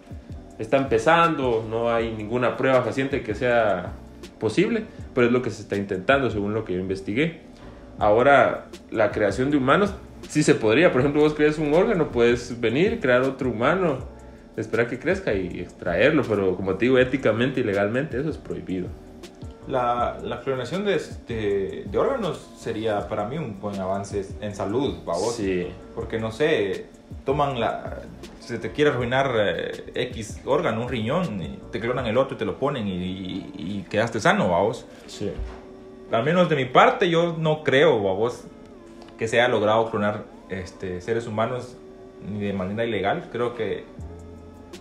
está 0.59 0.77
empezando, 0.77 1.65
no 1.69 1.93
hay 1.93 2.13
ninguna 2.13 2.57
prueba 2.57 2.83
fehaciente 2.83 3.23
que 3.23 3.35
sea 3.35 3.93
posible, 4.39 4.85
pero 5.15 5.27
es 5.27 5.33
lo 5.33 5.43
que 5.43 5.51
se 5.51 5.63
está 5.63 5.77
intentando 5.77 6.31
según 6.31 6.55
lo 6.55 6.65
que 6.65 6.75
yo 6.75 6.81
investigué. 6.81 7.41
Ahora, 7.99 8.67
la 8.91 9.13
creación 9.13 9.51
de 9.51 9.57
humanos 9.57 9.95
sí 10.29 10.43
se 10.43 10.55
podría. 10.55 10.93
Por 10.93 11.01
ejemplo, 11.01 11.23
vos 11.23 11.35
creas 11.35 11.59
un 11.59 11.73
órgano, 11.75 12.09
puedes 12.09 12.61
venir, 12.61 13.01
crear 13.01 13.23
otro 13.23 13.51
humano, 13.51 13.99
esperar 14.57 14.89
que 14.89 14.99
crezca 14.99 15.35
y 15.35 15.61
extraerlo, 15.61 16.23
pero 16.29 16.57
como 16.57 16.75
te 16.75 16.87
digo, 16.87 16.99
éticamente 16.99 17.61
y 17.61 17.65
legalmente 17.65 18.19
eso 18.19 18.31
es 18.31 18.39
prohibido. 18.39 18.89
La, 19.67 20.19
la 20.23 20.41
clonación 20.41 20.85
de, 20.85 21.01
de, 21.27 21.87
de, 21.91 21.99
órganos 21.99 22.51
sería 22.59 23.09
para 23.09 23.27
mí 23.27 23.39
un 23.39 23.59
buen 23.61 23.81
avance 23.81 24.27
en 24.43 24.55
salud, 24.55 24.99
¿vos? 25.07 25.37
Sí. 25.37 25.69
Porque 25.95 26.21
no 26.21 26.31
sé, 26.31 26.87
toman 27.25 27.61
la. 27.61 28.03
Si 28.41 28.59
te 28.59 28.73
quiere 28.73 28.91
arruinar 28.91 29.33
eh, 29.39 29.85
X 29.95 30.43
órgano, 30.45 30.83
un 30.83 30.89
riñón, 30.89 31.43
y 31.43 31.59
te 31.73 31.81
clonan 31.81 32.07
el 32.07 32.19
otro 32.19 32.35
y 32.35 32.39
te 32.39 32.45
lo 32.45 32.59
ponen 32.59 32.87
y, 32.87 32.93
y, 32.93 33.53
y 33.57 33.87
quedaste 33.89 34.21
sano, 34.21 34.49
vos. 34.49 34.87
Sí. 35.07 35.33
Al 36.13 36.23
menos 36.25 36.49
de 36.49 36.57
mi 36.57 36.67
parte, 36.67 37.09
yo 37.09 37.37
no 37.39 37.65
creo, 37.65 37.99
vos, 37.99 38.45
que 39.19 39.29
se 39.29 39.41
haya 39.41 39.49
logrado 39.49 39.91
clonar 39.91 40.25
este, 40.51 41.01
seres 41.01 41.27
humanos 41.27 41.77
ni 42.29 42.41
de 42.41 42.53
manera 42.53 42.85
ilegal. 42.85 43.29
Creo 43.33 43.55
que, 43.55 43.85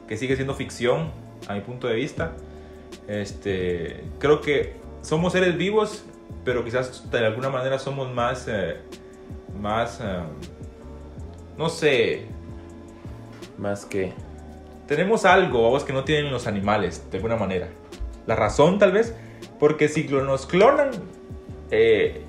que 0.08 0.18
sigue 0.18 0.36
siendo 0.36 0.54
ficción, 0.54 1.12
a 1.48 1.54
mi 1.54 1.62
punto 1.62 1.88
de 1.88 1.96
vista. 1.96 2.32
Este, 3.08 4.04
creo 4.20 4.42
que 4.42 4.76
somos 5.02 5.34
seres 5.34 5.58
vivos, 5.58 6.04
pero 6.46 6.64
quizás 6.64 7.10
de 7.10 7.26
alguna 7.26 7.50
manera 7.50 7.80
somos 7.80 8.14
más, 8.14 8.48
eh, 8.48 8.78
más, 9.60 10.00
eh, 10.02 10.20
no 11.58 11.70
sé, 11.70 12.26
más 13.58 13.86
que 13.86 14.14
tenemos 14.88 15.26
algo, 15.26 15.64
vamos, 15.64 15.84
que 15.84 15.94
no 15.94 16.04
tienen 16.04 16.32
los 16.32 16.48
animales, 16.48 17.10
de 17.10 17.18
alguna 17.18 17.36
manera. 17.36 17.70
La 18.26 18.36
razón, 18.36 18.80
tal 18.80 18.92
vez, 18.92 19.16
porque 19.60 19.88
si 19.88 20.04
nos 20.04 20.46
clonan, 20.46 20.92
eh, 21.72 22.22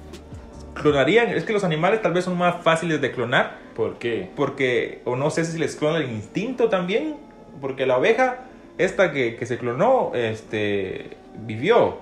clonarían, 0.74 1.28
es 1.30 1.44
que 1.44 1.52
los 1.52 1.64
animales 1.64 2.02
tal 2.02 2.12
vez 2.12 2.24
son 2.24 2.38
más 2.38 2.62
fáciles 2.62 3.00
de 3.00 3.12
clonar. 3.12 3.58
¿Por 3.74 3.98
qué? 3.98 4.30
Porque, 4.36 5.02
o 5.04 5.16
no 5.16 5.30
sé 5.30 5.44
si 5.44 5.58
les 5.58 5.76
clona 5.76 5.98
el 5.98 6.10
instinto 6.10 6.68
también, 6.68 7.16
porque 7.60 7.86
la 7.86 7.98
oveja 7.98 8.44
esta 8.78 9.12
que, 9.12 9.36
que, 9.36 9.46
se 9.46 9.58
clonó, 9.58 10.12
este, 10.14 11.16
vivió. 11.34 11.98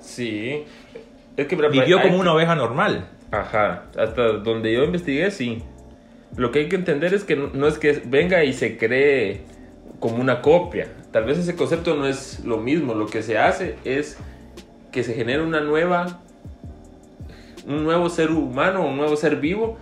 Sí. 0.00 0.64
Es 1.36 1.46
que 1.46 1.56
vivió 1.56 2.00
como 2.02 2.18
una 2.18 2.32
oveja 2.32 2.54
normal. 2.54 3.08
Ajá. 3.30 3.84
Hasta 3.96 4.32
donde 4.32 4.72
yo 4.72 4.84
investigué, 4.84 5.30
sí. 5.30 5.62
Lo 6.36 6.52
que 6.52 6.60
hay 6.60 6.68
que 6.68 6.76
entender 6.76 7.14
es 7.14 7.24
que 7.24 7.36
no, 7.36 7.48
no 7.52 7.66
es 7.66 7.78
que 7.78 8.02
venga 8.04 8.44
y 8.44 8.52
se 8.52 8.76
cree 8.76 9.42
como 10.00 10.16
una 10.16 10.42
copia. 10.42 10.88
Tal 11.10 11.24
vez 11.24 11.38
ese 11.38 11.56
concepto 11.56 11.96
no 11.96 12.06
es 12.06 12.44
lo 12.44 12.58
mismo. 12.58 12.94
Lo 12.94 13.06
que 13.06 13.22
se 13.22 13.38
hace 13.38 13.76
es 13.84 14.18
que 14.92 15.02
se 15.02 15.14
genera 15.14 15.42
una 15.42 15.60
nueva, 15.60 16.20
un 17.66 17.84
nuevo 17.84 18.08
ser 18.08 18.30
humano, 18.30 18.86
un 18.86 18.96
nuevo 18.96 19.16
ser 19.16 19.36
vivo 19.36 19.78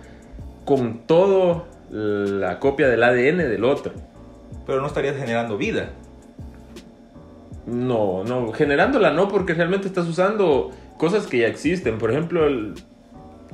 con 0.65 0.99
todo 1.05 1.65
la 1.89 2.59
copia 2.59 2.87
del 2.87 3.03
ADN 3.03 3.37
del 3.37 3.63
otro. 3.63 3.93
Pero 4.65 4.81
no 4.81 4.87
estarías 4.87 5.15
generando 5.15 5.57
vida. 5.57 5.91
No, 7.65 8.23
no, 8.23 8.51
generándola 8.53 9.11
no, 9.11 9.27
porque 9.27 9.53
realmente 9.53 9.87
estás 9.87 10.07
usando 10.07 10.71
cosas 10.97 11.27
que 11.27 11.39
ya 11.39 11.47
existen. 11.47 11.97
Por 11.97 12.11
ejemplo, 12.11 12.47
el, 12.47 12.73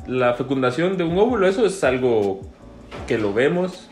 la 0.07 0.33
fecundación 0.33 0.97
de 0.97 1.03
un 1.03 1.17
óvulo, 1.17 1.47
eso 1.47 1.65
es 1.65 1.83
algo 1.83 2.41
que 3.07 3.17
lo 3.17 3.33
vemos 3.33 3.89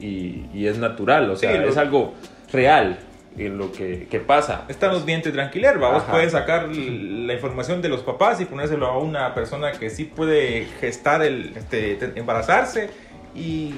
y, 0.00 0.46
y 0.54 0.66
es 0.66 0.78
natural, 0.78 1.30
o 1.30 1.36
sea, 1.36 1.52
Sí, 1.52 1.58
lo- 1.58 1.68
es 1.68 1.76
algo 1.76 2.14
real 2.52 2.98
en 3.36 3.58
lo 3.58 3.72
que, 3.72 4.06
que 4.10 4.20
pasa. 4.20 4.64
Estamos 4.68 5.04
bien 5.04 5.20
tranquiler, 5.22 5.78
vos 5.78 6.02
Ajá. 6.02 6.12
puedes 6.12 6.32
sacar 6.32 6.68
la 6.68 7.32
información 7.34 7.82
de 7.82 7.88
los 7.88 8.02
papás 8.02 8.40
y 8.40 8.44
ponérselo 8.44 8.86
a 8.86 8.98
una 8.98 9.34
persona 9.34 9.72
que 9.72 9.90
sí 9.90 10.04
puede 10.04 10.66
gestar 10.80 11.22
el, 11.22 11.52
este, 11.56 11.96
te- 11.96 12.18
embarazarse 12.18 12.90
y 13.34 13.72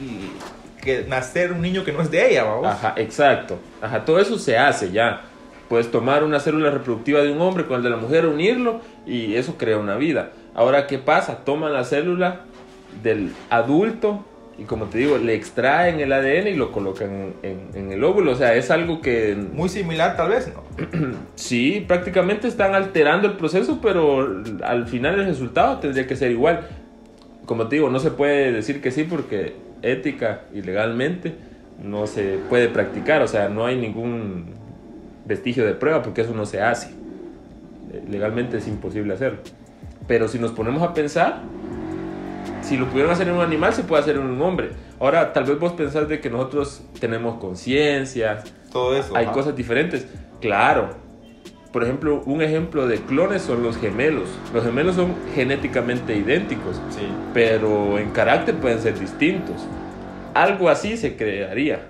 que 0.83 1.05
nacer 1.09 1.53
un 1.53 1.63
niño 1.63 1.85
que 1.85 1.93
no 1.93 2.03
es 2.03 2.11
de 2.11 2.31
ella, 2.31 2.45
vamos. 2.45 2.67
Ajá, 2.67 2.95
exacto. 2.97 3.59
Ajá, 3.81 4.05
todo 4.05 4.21
eso 4.21 4.39
se 4.39 4.59
hace 4.59 4.93
ya. 4.93 5.23
Puedes 5.69 5.91
tomar 5.91 6.23
una 6.23 6.39
célula 6.39 6.71
reproductiva 6.71 7.23
de 7.23 7.33
un 7.33 7.41
hombre 7.41 7.67
con 7.67 7.79
el 7.79 7.83
de 7.83 7.91
la 7.91 7.97
mujer, 7.97 8.27
unirlo 8.27 8.81
y 9.07 9.35
eso 9.35 9.57
crea 9.57 9.79
una 9.79 9.97
vida. 9.97 10.31
Ahora, 10.55 10.87
¿qué 10.87 10.99
pasa? 10.99 11.39
Toman 11.45 11.73
la 11.73 11.83
célula 11.85 12.43
del 13.03 13.33
adulto 13.51 14.25
y 14.59 14.65
como 14.65 14.87
te 14.87 14.99
digo, 14.99 15.19
le 15.19 15.35
extraen 15.35 16.01
el 16.01 16.13
ADN 16.13 16.49
y 16.49 16.55
lo 16.55 16.73
colocan 16.73 17.35
en, 17.43 17.69
en 17.75 17.93
el 17.93 18.03
óvulo. 18.03 18.33
O 18.33 18.35
sea, 18.37 18.55
es 18.55 18.71
algo 18.71 19.03
que 19.03 19.37
Muy 19.53 19.69
similar 19.69 20.17
tal 20.17 20.31
vez, 20.31 20.53
¿no? 20.53 20.65
sí, 21.35 21.85
prácticamente 21.87 22.49
están 22.49 22.75
alterando 22.75 23.29
el 23.29 23.35
proceso, 23.35 23.81
pero 23.83 24.43
al 24.65 24.87
final 24.87 25.21
el 25.21 25.27
resultado 25.27 25.79
tendría 25.79 26.07
que 26.07 26.17
ser 26.17 26.31
igual. 26.31 26.69
Como 27.45 27.69
te 27.69 27.77
digo, 27.77 27.91
no 27.91 27.99
se 27.99 28.11
puede 28.11 28.51
decir 28.53 28.81
que 28.81 28.91
sí 28.91 29.05
porque 29.05 29.55
ética 29.83 30.43
y 30.55 30.63
legalmente 30.63 31.35
no 31.83 32.07
se 32.07 32.39
puede 32.49 32.69
practicar, 32.69 33.23
o 33.23 33.29
sea, 33.29 33.49
no 33.49 33.67
hay 33.67 33.77
ningún 33.77 34.47
vestigio 35.27 35.67
de 35.67 35.75
prueba 35.75 36.03
porque 36.03 36.23
eso 36.23 36.35
no 36.35 36.47
se 36.47 36.63
hace. 36.63 36.89
Eh, 37.93 38.03
Legalmente 38.09 38.57
es 38.57 38.67
imposible 38.67 39.15
hacerlo. 39.15 39.41
Pero 40.07 40.29
si 40.29 40.39
nos 40.39 40.53
ponemos 40.53 40.83
a 40.83 40.95
pensar, 40.95 41.43
si 42.67 42.77
lo 42.77 42.87
pudieron 42.87 43.13
hacer 43.13 43.29
en 43.29 43.35
un 43.35 43.43
animal, 43.43 43.73
se 43.73 43.85
puede 43.85 44.03
hacer 44.03 44.17
en 44.17 44.23
un 44.23 44.41
hombre. 44.43 44.71
Ahora, 44.99 45.33
tal 45.33 45.45
vez 45.45 45.59
vos 45.59 45.73
pensás 45.73 46.09
de 46.09 46.21
que 46.21 46.29
nosotros 46.31 46.83
tenemos 47.01 47.39
conciencia, 47.39 48.43
Todo 48.73 48.97
eso. 48.97 49.17
hay 49.17 49.25
ajá. 49.27 49.33
cosas 49.35 49.55
diferentes. 49.57 50.07
Claro. 50.41 50.91
Por 51.73 51.85
ejemplo, 51.85 52.23
un 52.25 52.41
ejemplo 52.43 52.87
de 52.89 52.97
clones 52.99 53.43
son 53.43 53.63
los 53.63 53.77
gemelos. 53.77 54.29
Los 54.55 54.65
gemelos 54.65 54.97
son 54.97 55.15
genéticamente 55.35 56.17
idénticos, 56.17 56.81
Sí. 56.91 57.07
pero 57.35 57.99
en 57.99 58.11
carácter 58.11 58.55
pueden 58.57 58.81
ser 58.81 58.99
distintos. 58.99 59.57
Algo 60.35 60.69
así 60.71 60.97
se 60.97 61.17
crearía. 61.17 61.81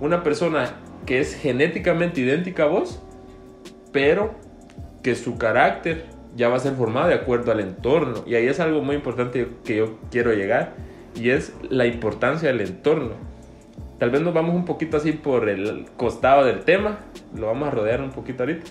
Una 0.00 0.22
persona 0.22 0.70
que 1.04 1.20
es 1.20 1.34
genéticamente 1.34 2.20
idéntica 2.22 2.64
a 2.64 2.66
vos, 2.66 3.00
pero 3.92 4.34
que 5.02 5.14
su 5.14 5.36
carácter 5.38 6.06
ya 6.36 6.48
va 6.48 6.56
a 6.56 6.60
ser 6.60 6.74
formado 6.74 7.08
de 7.08 7.14
acuerdo 7.14 7.50
al 7.50 7.60
entorno. 7.60 8.22
Y 8.26 8.34
ahí 8.34 8.46
es 8.46 8.60
algo 8.60 8.82
muy 8.82 8.94
importante 8.94 9.48
que 9.64 9.76
yo 9.76 9.98
quiero 10.10 10.32
llegar, 10.32 10.74
y 11.14 11.30
es 11.30 11.54
la 11.70 11.86
importancia 11.86 12.48
del 12.48 12.60
entorno. 12.60 13.12
Tal 13.98 14.10
vez 14.10 14.20
nos 14.20 14.34
vamos 14.34 14.54
un 14.54 14.66
poquito 14.66 14.98
así 14.98 15.12
por 15.12 15.48
el 15.48 15.86
costado 15.96 16.44
del 16.44 16.60
tema, 16.60 16.98
lo 17.34 17.46
vamos 17.46 17.68
a 17.68 17.70
rodear 17.70 18.02
un 18.02 18.10
poquito 18.10 18.42
ahorita. 18.42 18.66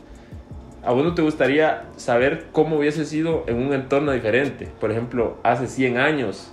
¿A 0.83 0.91
vos 0.91 1.03
no 1.03 1.15
te 1.15 1.23
gustaría 1.23 1.85
saber 1.95 2.45
cómo 2.51 2.77
hubiese 2.77 3.05
sido 3.05 3.43
en 3.47 3.55
un 3.55 3.73
entorno 3.73 4.11
diferente? 4.11 4.69
Por 4.79 4.91
ejemplo, 4.91 5.37
hace 5.41 5.65
100 5.65 5.97
años, 5.97 6.51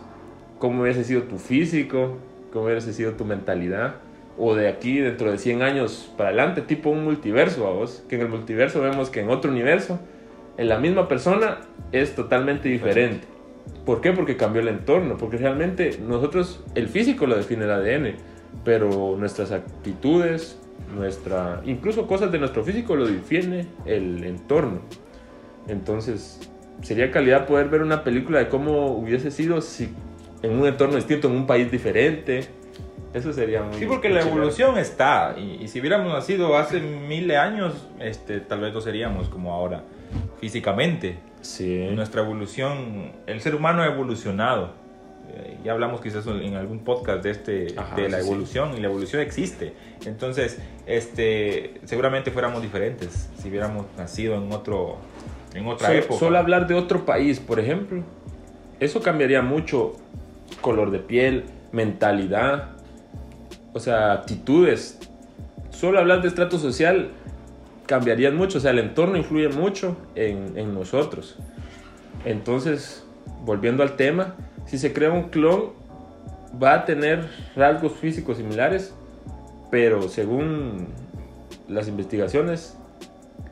cómo 0.58 0.82
hubiese 0.82 1.04
sido 1.04 1.24
tu 1.24 1.36
físico, 1.36 2.16
cómo 2.50 2.64
hubiese 2.64 2.94
sido 2.94 3.12
tu 3.12 3.26
mentalidad, 3.26 3.96
o 4.38 4.54
de 4.54 4.68
aquí 4.68 5.00
dentro 5.00 5.30
de 5.30 5.36
100 5.36 5.60
años 5.60 6.10
para 6.16 6.30
adelante, 6.30 6.62
tipo 6.62 6.88
un 6.88 7.04
multiverso, 7.04 7.70
vos, 7.70 8.02
que 8.08 8.14
en 8.14 8.22
el 8.22 8.28
multiverso 8.28 8.80
vemos 8.80 9.10
que 9.10 9.20
en 9.20 9.28
otro 9.28 9.50
universo, 9.50 10.00
en 10.56 10.68
la 10.68 10.78
misma 10.78 11.08
persona 11.08 11.58
es 11.92 12.14
totalmente 12.14 12.68
diferente. 12.68 13.26
¿Por 13.84 14.00
qué? 14.00 14.12
Porque 14.12 14.36
cambió 14.36 14.62
el 14.62 14.68
entorno, 14.68 15.16
porque 15.16 15.36
realmente 15.36 15.98
nosotros, 15.98 16.62
el 16.74 16.88
físico 16.88 17.26
lo 17.26 17.36
define 17.36 17.64
el 17.64 17.70
ADN, 17.70 18.14
pero 18.64 19.16
nuestras 19.18 19.50
actitudes, 19.50 20.58
nuestra, 20.94 21.60
incluso 21.64 22.06
cosas 22.06 22.30
de 22.30 22.38
nuestro 22.38 22.64
físico 22.64 22.96
lo 22.96 23.06
define 23.06 23.66
el 23.86 24.24
entorno. 24.24 24.80
Entonces, 25.68 26.48
sería 26.82 27.10
calidad 27.10 27.46
poder 27.46 27.68
ver 27.68 27.82
una 27.82 28.04
película 28.04 28.38
de 28.38 28.48
cómo 28.48 28.88
hubiese 28.88 29.30
sido 29.30 29.60
si 29.60 29.88
en 30.42 30.58
un 30.58 30.66
entorno 30.66 30.96
distinto, 30.96 31.28
en 31.28 31.34
un 31.34 31.46
país 31.46 31.70
diferente. 31.70 32.48
Eso 33.14 33.32
sería 33.32 33.62
muy... 33.62 33.74
Sí, 33.74 33.86
porque 33.86 34.08
la 34.08 34.22
evolución 34.22 34.78
está. 34.78 35.34
Y, 35.38 35.62
y, 35.62 35.68
si 35.68 35.80
hubiéramos 35.80 36.12
nacido 36.12 36.56
hace 36.56 36.80
miles 36.80 37.28
de 37.28 37.36
años, 37.36 37.88
este, 38.00 38.40
tal 38.40 38.60
vez 38.60 38.72
no 38.72 38.80
seríamos 38.80 39.28
como 39.28 39.52
ahora, 39.52 39.84
físicamente. 40.42 41.18
Sí. 41.40 41.86
Nuestra 41.92 42.20
evolución, 42.22 43.12
el 43.28 43.40
ser 43.40 43.54
humano 43.54 43.82
ha 43.82 43.86
evolucionado. 43.86 44.72
Eh, 45.32 45.56
ya 45.64 45.70
hablamos 45.70 46.00
quizás 46.00 46.26
en 46.26 46.56
algún 46.56 46.80
podcast 46.80 47.22
de, 47.22 47.30
este, 47.30 47.74
Ajá, 47.76 47.94
de 47.94 48.08
la 48.08 48.18
sí, 48.18 48.24
sí. 48.24 48.28
evolución 48.28 48.76
y 48.76 48.80
la 48.80 48.88
evolución 48.88 49.22
existe. 49.22 49.72
Entonces, 50.04 50.58
este, 50.86 51.74
seguramente 51.84 52.32
fuéramos 52.32 52.60
diferentes 52.60 53.30
si 53.40 53.50
hubiéramos 53.50 53.86
nacido 53.96 54.34
en, 54.34 54.50
otro, 54.50 54.96
en 55.54 55.64
otra 55.68 55.86
Solo, 55.86 55.98
época. 56.00 56.18
solo 56.18 56.38
hablar 56.38 56.66
de 56.66 56.74
otro 56.74 57.06
país, 57.06 57.38
por 57.38 57.60
ejemplo, 57.60 58.02
eso 58.80 59.00
cambiaría 59.00 59.42
mucho 59.42 59.92
color 60.60 60.90
de 60.90 60.98
piel, 60.98 61.44
mentalidad, 61.70 62.70
o 63.72 63.78
sea, 63.78 64.12
actitudes. 64.12 64.98
Solo 65.70 66.00
hablar 66.00 66.20
de 66.20 66.26
estrato 66.28 66.58
social 66.58 67.12
cambiaría 67.86 68.30
mucho, 68.30 68.58
o 68.58 68.60
sea, 68.60 68.70
el 68.70 68.78
entorno 68.78 69.16
influye 69.16 69.48
mucho 69.48 69.96
en, 70.14 70.56
en 70.56 70.74
nosotros. 70.74 71.36
Entonces, 72.24 73.04
volviendo 73.44 73.82
al 73.82 73.96
tema, 73.96 74.36
si 74.66 74.78
se 74.78 74.92
crea 74.92 75.10
un 75.10 75.28
clon, 75.28 75.70
va 76.62 76.74
a 76.74 76.84
tener 76.84 77.28
rasgos 77.56 77.92
físicos 77.92 78.36
similares, 78.36 78.94
pero 79.70 80.08
según 80.08 80.88
las 81.68 81.88
investigaciones, 81.88 82.76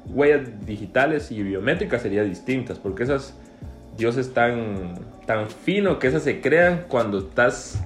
huellas 0.06 0.66
digitales 0.66 1.30
y 1.30 1.42
biométricas 1.42 2.02
serían 2.02 2.28
distintas, 2.28 2.78
porque 2.78 3.04
esas 3.04 3.34
dioses 3.96 4.32
tan, 4.32 4.94
tan 5.26 5.50
fino 5.50 5.99
que 5.99 6.08
esas 6.08 6.22
se 6.22 6.40
crean 6.40 6.84
cuando 6.88 7.18
estás 7.18 7.82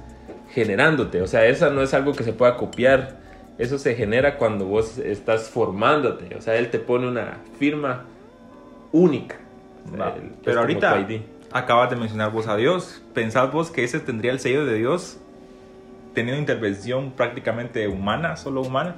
generándote. 0.52 1.22
O 1.22 1.26
sea, 1.26 1.46
esa 1.46 1.70
no 1.70 1.82
es 1.82 1.94
algo 1.94 2.12
que 2.12 2.24
se 2.24 2.32
pueda 2.32 2.56
copiar. 2.56 3.23
Eso 3.58 3.78
se 3.78 3.94
genera 3.94 4.36
cuando 4.36 4.64
vos 4.66 4.98
estás 4.98 5.48
formándote. 5.48 6.34
O 6.36 6.40
sea, 6.40 6.56
él 6.56 6.70
te 6.70 6.78
pone 6.78 7.06
una 7.08 7.38
firma 7.58 8.04
única. 8.92 9.36
O 9.86 9.90
sea, 9.90 9.98
Va, 9.98 10.14
el- 10.16 10.22
es 10.24 10.30
Pero 10.44 10.60
como 10.66 10.86
ahorita 10.86 11.24
acabas 11.52 11.90
de 11.90 11.96
mencionar 11.96 12.32
vos 12.32 12.48
a 12.48 12.56
Dios. 12.56 13.02
¿Pensás 13.14 13.52
vos 13.52 13.70
que 13.70 13.84
ese 13.84 14.00
tendría 14.00 14.32
el 14.32 14.40
sello 14.40 14.64
de 14.66 14.74
Dios 14.76 15.18
teniendo 16.14 16.40
intervención 16.40 17.12
prácticamente 17.12 17.86
humana, 17.88 18.36
solo 18.36 18.62
humana? 18.62 18.96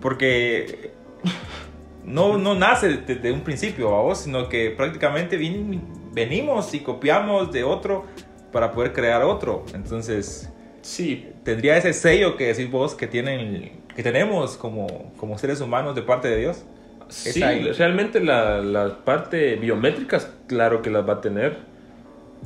Porque 0.00 0.92
no, 2.04 2.38
no 2.38 2.54
nace 2.54 2.98
desde 2.98 3.32
un 3.32 3.40
principio 3.42 3.94
a 3.94 4.02
vos, 4.02 4.18
sino 4.20 4.48
que 4.48 4.70
prácticamente 4.70 5.38
vin- 5.38 5.82
venimos 6.12 6.72
y 6.74 6.80
copiamos 6.80 7.52
de 7.52 7.64
otro 7.64 8.06
para 8.52 8.72
poder 8.72 8.92
crear 8.94 9.22
otro. 9.22 9.64
Entonces, 9.74 10.50
Sí, 10.80 11.28
¿tendría 11.42 11.76
ese 11.76 11.92
sello 11.92 12.36
que 12.38 12.46
decís 12.46 12.70
vos 12.70 12.94
que, 12.94 13.06
tienen, 13.06 13.72
que 13.98 14.04
tenemos 14.04 14.56
como, 14.56 14.86
como 15.16 15.38
seres 15.38 15.60
humanos 15.60 15.96
de 15.96 16.02
parte 16.02 16.28
de 16.28 16.36
Dios? 16.36 16.62
Sí, 17.08 17.42
realmente 17.42 18.20
la, 18.20 18.60
la 18.60 18.98
parte 19.04 19.56
biométricas, 19.56 20.30
claro 20.46 20.82
que 20.82 20.90
las 20.90 21.08
va 21.08 21.14
a 21.14 21.20
tener, 21.20 21.56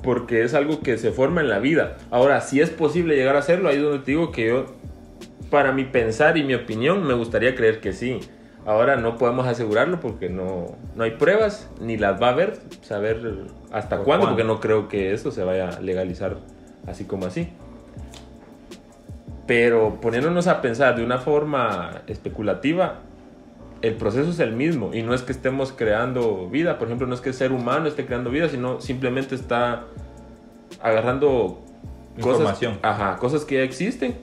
porque 0.03 0.45
es 0.45 0.55
algo 0.55 0.81
que 0.81 0.97
se 0.97 1.13
forma 1.13 1.43
en 1.43 1.51
la 1.51 1.59
vida. 1.59 1.99
Ahora, 2.11 2.41
si 2.41 2.63
es 2.63 2.71
posible 2.71 3.17
llegar 3.17 3.37
a 3.37 3.41
hacerlo, 3.41 3.69
ahí 3.69 3.77
es 3.77 3.83
donde 3.83 3.99
te 3.99 4.13
digo 4.13 4.33
que 4.33 4.47
yo, 4.47 4.65
para 5.51 5.73
mi 5.73 5.85
pensar 5.85 6.39
y 6.39 6.43
mi 6.43 6.55
opinión, 6.55 7.07
me 7.07 7.13
gustaría 7.13 7.55
creer 7.55 7.81
que 7.83 7.93
sí. 7.93 8.21
Ahora 8.65 8.97
no 8.97 9.19
podemos 9.19 9.47
asegurarlo 9.47 10.01
porque 10.01 10.31
no, 10.31 10.79
no 10.97 11.05
hay 11.05 11.11
pruebas, 11.11 11.69
ni 11.83 11.99
las 11.99 12.19
va 12.19 12.29
a 12.29 12.31
haber, 12.31 12.57
saber 12.81 13.21
hasta 13.71 13.97
¿Por 13.97 14.07
cuándo, 14.07 14.25
cuándo? 14.25 14.27
porque 14.29 14.45
no 14.45 14.59
creo 14.59 14.89
que 14.89 15.13
eso 15.13 15.31
se 15.31 15.45
vaya 15.45 15.69
a 15.69 15.81
legalizar 15.81 16.39
así 16.87 17.05
como 17.05 17.27
así. 17.27 17.51
Pero 19.47 20.01
poniéndonos 20.01 20.47
a 20.47 20.61
pensar 20.61 20.97
de 20.97 21.05
una 21.05 21.19
forma 21.19 22.03
especulativa, 22.07 23.01
el 23.83 23.95
proceso 23.95 24.31
es 24.31 24.39
el 24.39 24.53
mismo 24.53 24.91
y 24.95 25.03
no 25.03 25.15
es 25.15 25.23
que 25.23 25.33
estemos 25.33 25.73
creando 25.73 26.49
vida, 26.49 26.79
por 26.79 26.89
ejemplo, 26.89 27.07
no 27.07 27.15
es 27.15 27.21
que 27.21 27.31
el 27.31 27.35
ser 27.35 27.53
humano 27.53 27.89
esté 27.89 28.07
creando 28.07 28.31
vida, 28.31 28.49
sino 28.49 28.81
simplemente 28.81 29.35
está 29.35 29.85
agarrando 30.81 31.63
Información. 32.17 32.75
Cosas, 32.77 33.01
ajá, 33.01 33.17
cosas 33.17 33.45
que 33.45 33.57
ya 33.57 33.63
existen 33.63 34.17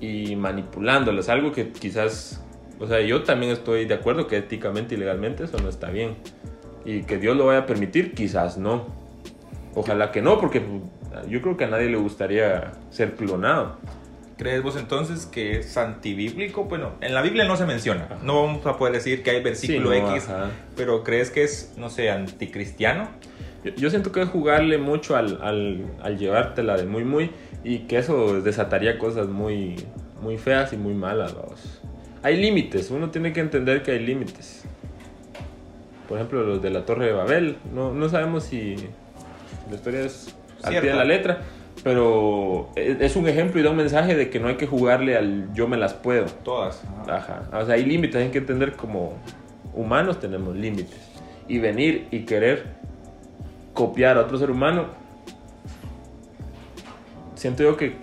y 0.00 0.36
manipulándolas, 0.36 1.28
algo 1.28 1.52
que 1.52 1.70
quizás, 1.70 2.42
o 2.78 2.86
sea, 2.86 3.00
yo 3.00 3.22
también 3.22 3.52
estoy 3.52 3.86
de 3.86 3.94
acuerdo 3.94 4.26
que 4.26 4.36
éticamente 4.36 4.94
y 4.94 4.98
legalmente 4.98 5.44
eso 5.44 5.58
no 5.58 5.68
está 5.68 5.88
bien 5.90 6.16
y 6.84 7.02
que 7.02 7.18
Dios 7.18 7.36
lo 7.36 7.46
vaya 7.46 7.60
a 7.60 7.66
permitir, 7.66 8.14
quizás 8.14 8.58
no. 8.58 8.86
Ojalá 9.74 10.12
que 10.12 10.22
no, 10.22 10.38
porque 10.38 10.62
yo 11.28 11.42
creo 11.42 11.56
que 11.56 11.64
a 11.64 11.68
nadie 11.68 11.88
le 11.88 11.96
gustaría 11.96 12.72
ser 12.90 13.14
clonado. 13.14 13.76
¿Crees 14.36 14.62
vos 14.62 14.76
entonces 14.76 15.24
que 15.24 15.58
es 15.58 15.76
antibíblico? 15.78 16.64
Bueno, 16.64 16.92
en 17.00 17.14
la 17.14 17.22
Biblia 17.22 17.44
no 17.44 17.56
se 17.56 17.64
menciona. 17.64 18.06
No 18.22 18.42
vamos 18.44 18.66
a 18.66 18.76
poder 18.76 18.92
decir 18.94 19.22
que 19.22 19.30
hay 19.30 19.42
versículo 19.42 19.92
Sí, 19.92 20.00
no, 20.00 20.10
X, 20.14 20.28
ajá. 20.28 20.50
pero 20.76 21.02
¿crees 21.04 21.30
que 21.30 21.42
es, 21.42 21.72
no 21.78 21.88
sé, 21.88 22.10
anticristiano? 22.10 23.08
Yo, 23.64 23.72
yo 23.76 23.88
siento 23.90 24.12
que 24.12 24.20
es 24.20 24.28
jugarle 24.28 24.76
mucho 24.76 25.16
al, 25.16 25.40
al, 25.42 25.86
al 26.02 26.18
llevártela 26.18 26.76
de 26.76 26.84
muy 26.84 27.04
muy 27.04 27.30
y 27.64 27.80
que 27.80 27.96
eso 27.98 28.42
desataría 28.42 28.98
cosas 28.98 29.26
muy, 29.28 29.76
muy 30.20 30.36
feas 30.36 30.72
y 30.74 30.76
muy 30.76 30.92
malas. 30.92 31.34
vamos. 31.34 31.80
Hay 32.22 32.36
límites, 32.36 32.90
uno 32.90 33.10
tiene 33.10 33.32
que 33.32 33.40
entender 33.40 33.82
que 33.82 33.92
hay 33.92 34.00
límites. 34.00 34.64
Por 36.08 36.18
ejemplo, 36.18 36.42
los 36.44 36.60
de 36.62 36.70
la 36.70 36.84
Torre 36.84 37.06
de 37.06 37.12
Babel, 37.12 37.56
no, 37.74 37.92
no 37.94 38.08
sabemos 38.08 38.44
si 38.44 38.76
la 39.70 39.76
historia 39.76 40.00
es 40.02 40.34
al 40.62 40.72
pie 40.72 40.90
de 40.90 40.94
la 40.94 41.04
letra, 41.04 41.40
pero 41.82 42.70
es, 42.74 43.00
es 43.00 43.16
un 43.16 43.28
ejemplo 43.28 43.60
y 43.60 43.64
da 43.64 43.70
un 43.70 43.76
mensaje 43.76 44.14
de 44.14 44.30
que 44.30 44.40
no 44.40 44.48
hay 44.48 44.56
que 44.56 44.66
jugarle 44.66 45.16
al 45.16 45.52
yo 45.54 45.68
me 45.68 45.76
las 45.76 45.94
puedo. 45.94 46.26
Todas. 46.26 46.82
Ajá. 47.08 47.42
O 47.52 47.64
sea, 47.64 47.74
hay 47.74 47.84
límites, 47.84 48.16
hay 48.16 48.30
que 48.30 48.38
entender 48.38 48.72
como 48.72 49.14
humanos 49.74 50.18
tenemos 50.18 50.56
límites. 50.56 50.98
Y 51.48 51.58
venir 51.58 52.08
y 52.10 52.24
querer 52.24 52.64
copiar 53.72 54.16
a 54.16 54.22
otro 54.22 54.38
ser 54.38 54.50
humano, 54.50 54.86
siento 57.36 57.62
yo 57.62 57.76
que 57.76 57.94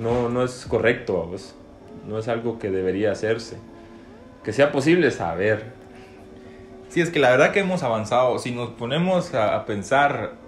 no, 0.00 0.28
no 0.30 0.42
es 0.42 0.64
correcto, 0.66 1.18
vamos. 1.18 1.54
No 2.08 2.18
es 2.18 2.28
algo 2.28 2.58
que 2.58 2.70
debería 2.70 3.12
hacerse. 3.12 3.58
Que 4.42 4.52
sea 4.52 4.72
posible 4.72 5.10
saber. 5.10 5.72
Sí, 6.88 7.00
es 7.00 7.10
que 7.10 7.18
la 7.18 7.30
verdad 7.30 7.52
que 7.52 7.60
hemos 7.60 7.82
avanzado. 7.82 8.38
Si 8.38 8.52
nos 8.52 8.70
ponemos 8.70 9.34
a 9.34 9.64
pensar 9.66 10.41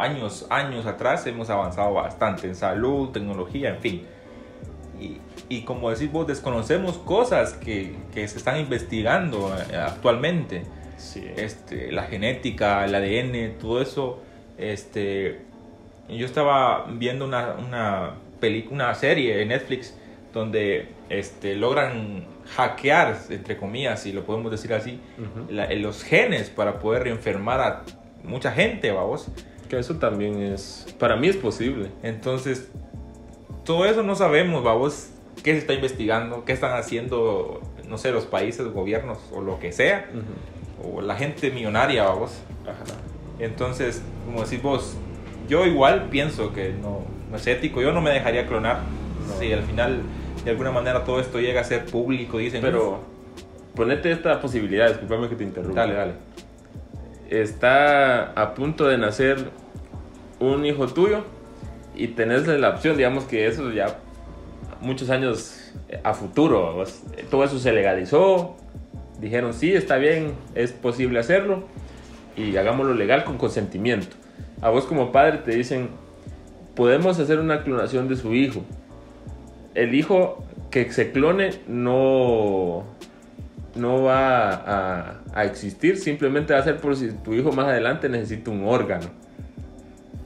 años, 0.00 0.46
años 0.50 0.86
atrás, 0.86 1.26
hemos 1.26 1.50
avanzado 1.50 1.94
bastante 1.94 2.46
en 2.46 2.54
salud, 2.54 3.10
tecnología, 3.10 3.70
en 3.70 3.80
fin. 3.80 4.02
Y, 5.00 5.18
y 5.48 5.62
como 5.62 5.90
decís 5.90 6.10
vos, 6.10 6.26
desconocemos 6.26 6.98
cosas 6.98 7.52
que, 7.54 7.94
que 8.14 8.26
se 8.28 8.38
están 8.38 8.58
investigando 8.58 9.54
eh, 9.70 9.76
actualmente. 9.76 10.62
Sí. 10.96 11.22
este, 11.36 11.92
la 11.92 12.04
genética, 12.04 12.84
el 12.84 12.94
ADN, 12.94 13.58
todo 13.58 13.82
eso. 13.82 14.18
Este, 14.56 15.40
yo 16.08 16.24
estaba 16.24 16.86
viendo 16.90 17.26
una, 17.26 17.54
una, 17.54 18.12
peli- 18.40 18.68
una 18.70 18.94
serie 18.94 19.42
en 19.42 19.48
Netflix 19.48 19.94
donde 20.32 20.88
este, 21.10 21.54
logran 21.54 22.24
hackear, 22.56 23.16
entre 23.28 23.56
comillas, 23.58 24.00
si 24.02 24.12
lo 24.12 24.24
podemos 24.24 24.50
decir 24.50 24.72
así, 24.72 24.98
Ujú. 25.18 25.52
la- 25.52 25.70
los 25.74 26.02
genes 26.02 26.48
para 26.48 26.78
poder 26.78 27.02
reenfermar 27.04 27.60
a 27.60 27.82
mucha 28.24 28.50
gente, 28.52 28.90
vamos. 28.90 29.28
Que 29.68 29.78
eso 29.78 29.96
también 29.96 30.40
es. 30.40 30.86
Para 30.98 31.16
mí 31.16 31.28
es 31.28 31.36
posible. 31.36 31.90
Entonces, 32.02 32.68
todo 33.64 33.84
eso 33.84 34.02
no 34.02 34.14
sabemos, 34.14 34.62
vamos, 34.62 35.10
qué 35.42 35.52
se 35.52 35.58
está 35.58 35.74
investigando, 35.74 36.44
qué 36.44 36.52
están 36.52 36.78
haciendo, 36.78 37.60
no 37.88 37.98
sé, 37.98 38.12
los 38.12 38.24
países, 38.26 38.66
gobiernos 38.68 39.18
o 39.32 39.40
lo 39.40 39.58
que 39.58 39.72
sea, 39.72 40.08
o 40.82 41.00
la 41.00 41.16
gente 41.16 41.50
millonaria, 41.50 42.04
vamos. 42.04 42.42
Ajá. 42.64 42.84
Entonces, 43.38 44.02
como 44.24 44.42
decís 44.44 44.62
vos, 44.62 44.96
yo 45.48 45.66
igual 45.66 46.08
pienso 46.10 46.52
que 46.52 46.72
no, 46.72 47.02
no 47.30 47.36
es 47.36 47.46
ético, 47.46 47.82
yo 47.82 47.92
no 47.92 48.00
me 48.00 48.10
dejaría 48.10 48.46
clonar. 48.46 48.80
No. 49.28 49.38
Si 49.38 49.52
al 49.52 49.62
final, 49.62 50.02
de 50.44 50.50
alguna 50.50 50.70
manera, 50.70 51.04
todo 51.04 51.20
esto 51.20 51.40
llega 51.40 51.60
a 51.60 51.64
ser 51.64 51.86
público, 51.86 52.38
dicen. 52.38 52.62
Pero 52.62 53.00
ponete 53.74 54.10
esta 54.10 54.40
posibilidad, 54.40 54.88
discúlpame 54.88 55.28
que 55.28 55.36
te 55.36 55.44
interrumpa. 55.44 55.80
Dale, 55.80 55.94
dale. 55.94 56.12
Está 57.30 58.32
a 58.32 58.54
punto 58.54 58.86
de 58.86 58.98
nacer 58.98 59.50
un 60.38 60.64
hijo 60.64 60.86
tuyo 60.88 61.24
y 61.94 62.08
tenés 62.08 62.46
la 62.46 62.70
opción, 62.70 62.96
digamos 62.96 63.24
que 63.24 63.46
eso 63.46 63.70
ya 63.70 63.98
muchos 64.80 65.10
años 65.10 65.72
a 66.02 66.14
futuro. 66.14 66.74
¿vos? 66.74 67.02
Todo 67.30 67.44
eso 67.44 67.58
se 67.58 67.72
legalizó. 67.72 68.56
Dijeron, 69.20 69.54
sí, 69.54 69.72
está 69.72 69.96
bien, 69.96 70.34
es 70.54 70.72
posible 70.72 71.18
hacerlo. 71.18 71.64
Y 72.36 72.56
hagámoslo 72.56 72.94
legal 72.94 73.24
con 73.24 73.38
consentimiento. 73.38 74.16
A 74.60 74.70
vos 74.70 74.84
como 74.84 75.10
padre 75.10 75.38
te 75.38 75.52
dicen, 75.52 75.88
podemos 76.74 77.18
hacer 77.18 77.38
una 77.38 77.62
clonación 77.62 78.08
de 78.08 78.16
su 78.16 78.34
hijo. 78.34 78.62
El 79.74 79.94
hijo 79.94 80.44
que 80.70 80.90
se 80.92 81.12
clone 81.12 81.50
no, 81.66 82.84
no 83.76 84.02
va 84.02 84.50
a, 84.50 85.20
a 85.34 85.44
existir, 85.44 85.98
simplemente 85.98 86.52
va 86.52 86.60
a 86.60 86.64
ser 86.64 86.78
por 86.78 86.96
si 86.96 87.12
tu 87.12 87.34
hijo 87.34 87.52
más 87.52 87.66
adelante 87.66 88.08
necesita 88.08 88.50
un 88.50 88.64
órgano. 88.66 89.06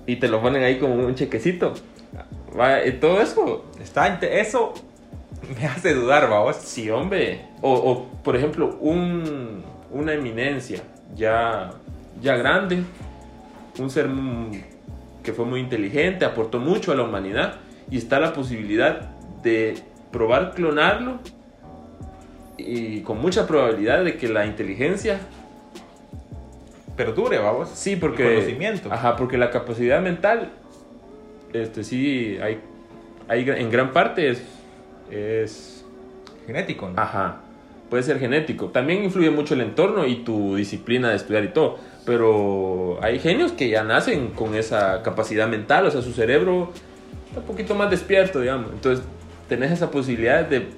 Y 0.06 0.16
te 0.16 0.28
lo 0.28 0.40
ponen 0.40 0.62
ahí 0.62 0.78
como 0.78 0.94
un 0.94 1.14
chequecito. 1.14 1.74
Va, 2.58 2.84
y 2.84 2.92
todo 2.92 3.20
eso. 3.20 3.64
Está 3.80 4.18
eso 4.22 4.74
me 5.58 5.66
hace 5.66 5.94
dudar, 5.94 6.28
vamos. 6.28 6.56
Sí, 6.56 6.90
hombre. 6.90 7.46
O, 7.60 7.72
o, 7.72 8.22
por 8.22 8.36
ejemplo, 8.36 8.76
un, 8.80 9.62
una 9.90 10.12
eminencia 10.12 10.82
ya, 11.14 11.70
ya 12.20 12.36
grande, 12.36 12.82
un 13.78 13.90
ser 13.90 14.08
que 15.22 15.32
fue 15.32 15.44
muy 15.44 15.60
inteligente, 15.60 16.24
aportó 16.24 16.58
mucho 16.58 16.92
a 16.92 16.94
la 16.94 17.02
humanidad 17.02 17.56
y 17.90 17.98
está 17.98 18.20
la 18.20 18.32
posibilidad 18.32 19.10
de 19.42 19.74
probar 20.10 20.54
clonarlo 20.54 21.18
y 22.66 23.00
con 23.02 23.20
mucha 23.20 23.46
probabilidad 23.46 24.04
de 24.04 24.16
que 24.16 24.28
la 24.28 24.46
inteligencia 24.46 25.20
Perdure, 27.00 27.38
vamos. 27.38 27.70
Sí, 27.72 27.96
porque. 27.96 28.28
El 28.28 28.34
conocimiento. 28.34 28.92
Ajá, 28.92 29.16
porque 29.16 29.38
la 29.38 29.50
capacidad 29.50 30.02
mental. 30.02 30.50
Este 31.54 31.82
sí, 31.82 32.38
hay. 32.42 32.60
hay 33.26 33.48
en 33.48 33.70
gran 33.70 33.94
parte 33.94 34.28
es. 34.28 34.42
es 35.10 35.82
Genético, 36.46 36.90
¿no? 36.90 37.00
ajá. 37.00 37.40
Puede 37.88 38.02
ser 38.02 38.18
genético. 38.18 38.66
También 38.66 39.02
influye 39.02 39.30
mucho 39.30 39.54
el 39.54 39.62
entorno 39.62 40.06
y 40.06 40.16
tu 40.16 40.56
disciplina 40.56 41.08
de 41.08 41.16
estudiar 41.16 41.42
y 41.44 41.48
todo. 41.48 41.78
Pero 42.04 42.98
hay 43.02 43.18
genios 43.18 43.52
que 43.52 43.70
ya 43.70 43.82
nacen 43.82 44.28
con 44.28 44.54
esa 44.54 45.02
capacidad 45.02 45.48
mental, 45.48 45.86
o 45.86 45.90
sea, 45.90 46.02
su 46.02 46.12
cerebro 46.12 46.70
está 47.28 47.40
un 47.40 47.46
poquito 47.46 47.74
más 47.74 47.90
despierto, 47.90 48.40
digamos. 48.40 48.70
Entonces, 48.72 49.04
tenés 49.48 49.72
esa 49.72 49.90
posibilidad 49.90 50.44
de 50.44 50.68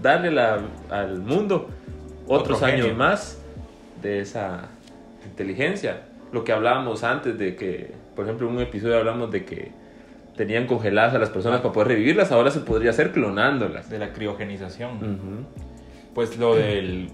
darle 0.00 0.30
la- 0.30 0.60
al 0.90 1.18
mundo 1.20 1.68
otros 2.26 2.58
Otro 2.58 2.66
años 2.66 2.82
genio. 2.86 2.94
más 2.98 3.40
de 4.02 4.20
esa 4.20 4.68
inteligencia. 5.24 6.02
Lo 6.32 6.44
que 6.44 6.52
hablábamos 6.52 7.04
antes 7.04 7.38
de 7.38 7.54
que, 7.56 7.92
por 8.14 8.24
ejemplo, 8.24 8.48
en 8.48 8.56
un 8.56 8.62
episodio 8.62 8.98
hablamos 8.98 9.30
de 9.30 9.44
que 9.44 9.70
tenían 10.36 10.66
congeladas 10.66 11.14
a 11.14 11.18
las 11.18 11.30
personas 11.30 11.60
para 11.60 11.72
poder 11.72 11.88
revivirlas, 11.88 12.30
ahora 12.32 12.50
se 12.50 12.60
podría 12.60 12.90
hacer 12.90 13.12
clonándolas. 13.12 13.88
De 13.88 13.98
la 13.98 14.12
criogenización. 14.12 15.46
Pues 16.14 16.36
lo 16.38 16.54
del. 16.54 17.10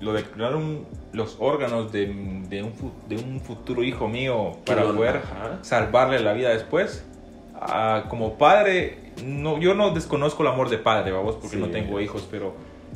Lo 0.00 0.12
de 0.14 0.24
clonar 0.24 0.56
un- 0.56 0.84
los 1.12 1.36
órganos 1.38 1.92
de, 1.92 2.06
de 2.48 2.62
un, 2.64 2.72
de 3.08 3.16
un 3.16 3.40
futuro 3.40 3.84
hijo 3.84 4.08
mío 4.08 4.56
para 4.66 4.82
poder 4.84 5.20
salvarle 5.60 6.18
la 6.20 6.32
vida 6.32 6.48
después. 6.48 7.04
Ah, 7.68 8.04
como 8.08 8.38
padre, 8.38 8.98
no, 9.24 9.58
yo 9.58 9.74
no 9.74 9.90
desconozco 9.90 10.42
el 10.42 10.48
amor 10.48 10.68
de 10.68 10.78
padre, 10.78 11.12
vamos, 11.12 11.36
porque 11.36 11.56
Sí. 11.56 11.62
no 11.62 11.68
tengo 11.68 12.00
hijos, 12.00 12.26
pero 12.30 12.54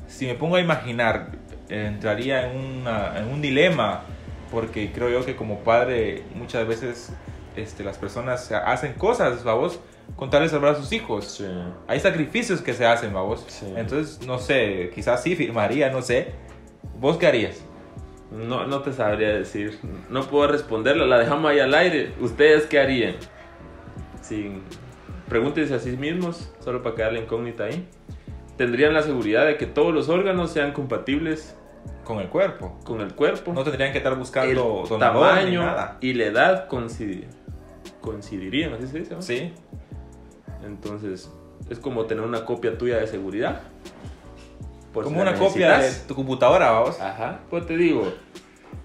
si 0.09 0.27
me 0.27 0.35
pongo 0.35 0.57
a 0.57 0.61
imaginar, 0.61 1.31
entraría 1.69 2.51
en, 2.51 2.59
una- 2.59 3.19
en 3.19 3.29
un 3.29 3.41
dilema, 3.43 4.03
porque 4.51 4.93
creo 4.93 5.09
yo 5.11 5.25
que 5.25 5.35
como 5.37 5.61
padre 5.61 6.23
muchas 6.35 6.67
veces 6.67 7.13
este, 7.57 7.83
las 7.85 7.97
personas 7.99 8.51
hacen 8.53 8.93
cosas, 8.95 9.43
vamos, 9.45 9.81
con 10.15 10.31
tal 10.31 10.43
de 10.43 10.49
salvar 10.49 10.73
a 10.73 10.77
sus 10.77 10.93
hijos. 10.93 11.25
Sí. 11.39 11.47
Hay 11.89 11.99
sacrificios 12.01 12.61
que 12.61 12.73
se 12.75 12.85
hacen, 12.87 13.13
vamos. 13.13 13.45
Sí. 13.49 13.67
Entonces, 13.77 14.25
no 14.27 14.39
sé, 14.39 14.91
quizás 14.95 15.23
sí 15.23 15.35
firmaría, 15.37 15.91
no 15.91 16.03
sé. 16.03 16.29
¿Vos 17.01 17.17
qué 17.17 17.27
harías? 17.27 17.63
No, 18.31 18.67
no 18.67 18.81
te 18.83 18.93
sabría 18.93 19.29
decir. 19.31 19.79
No 20.11 20.23
puedo 20.23 20.49
responderla, 20.49 21.07
la 21.07 21.19
dejamos 21.19 21.51
ahí 21.51 21.59
al 21.61 21.75
aire. 21.75 22.13
¿Ustedes 22.21 22.65
qué 22.67 22.79
harían? 22.79 23.17
Sin... 24.27 24.63
Pregúntense 25.29 25.75
a 25.75 25.79
sí 25.79 25.97
mismos, 25.97 26.53
solo 26.61 26.83
para 26.83 26.95
quedar 26.95 27.13
la 27.13 27.19
incógnita 27.21 27.65
ahí. 27.65 27.89
¿Tendrían 28.57 28.95
la 28.95 29.03
seguridad 29.03 29.45
de 29.47 29.57
que 29.57 29.67
todos 29.67 29.93
los 29.93 30.09
órganos 30.09 30.51
sean 30.53 30.73
compatibles 30.73 31.57
Con 32.05 32.19
el 32.21 32.29
cuerpo. 32.29 32.79
con 32.85 33.01
el 33.01 33.15
cuerpo? 33.15 33.53
No 33.53 33.65
tendrían 33.65 33.93
que 33.93 33.99
estar 33.99 34.17
buscando 34.17 34.85
tamaño 34.99 35.63
nada. 35.65 35.99
y 36.01 36.15
la 36.15 36.25
edad 36.27 36.69
coincidi- 36.69 37.27
coincidirían, 38.01 38.73
así 38.75 38.87
se 38.87 38.99
dice. 39.01 39.15
¿no? 39.15 39.23
Sí. 39.23 39.53
Entonces, 40.65 41.31
es 41.69 41.79
como 41.79 42.07
tener 42.07 42.25
una 42.25 42.45
copia 42.45 42.77
tuya 42.79 42.97
de 42.99 43.07
seguridad. 43.07 43.61
Por 44.93 45.05
si 45.05 45.11
Como 45.11 45.25
la 45.25 45.31
una 45.33 45.39
copia 45.39 45.79
de 45.79 45.91
tu 46.09 46.15
computadora, 46.15 46.71
vamos. 46.71 47.01
Ajá, 47.01 47.41
pues 47.51 47.67
te 47.67 47.77
digo, 47.77 48.13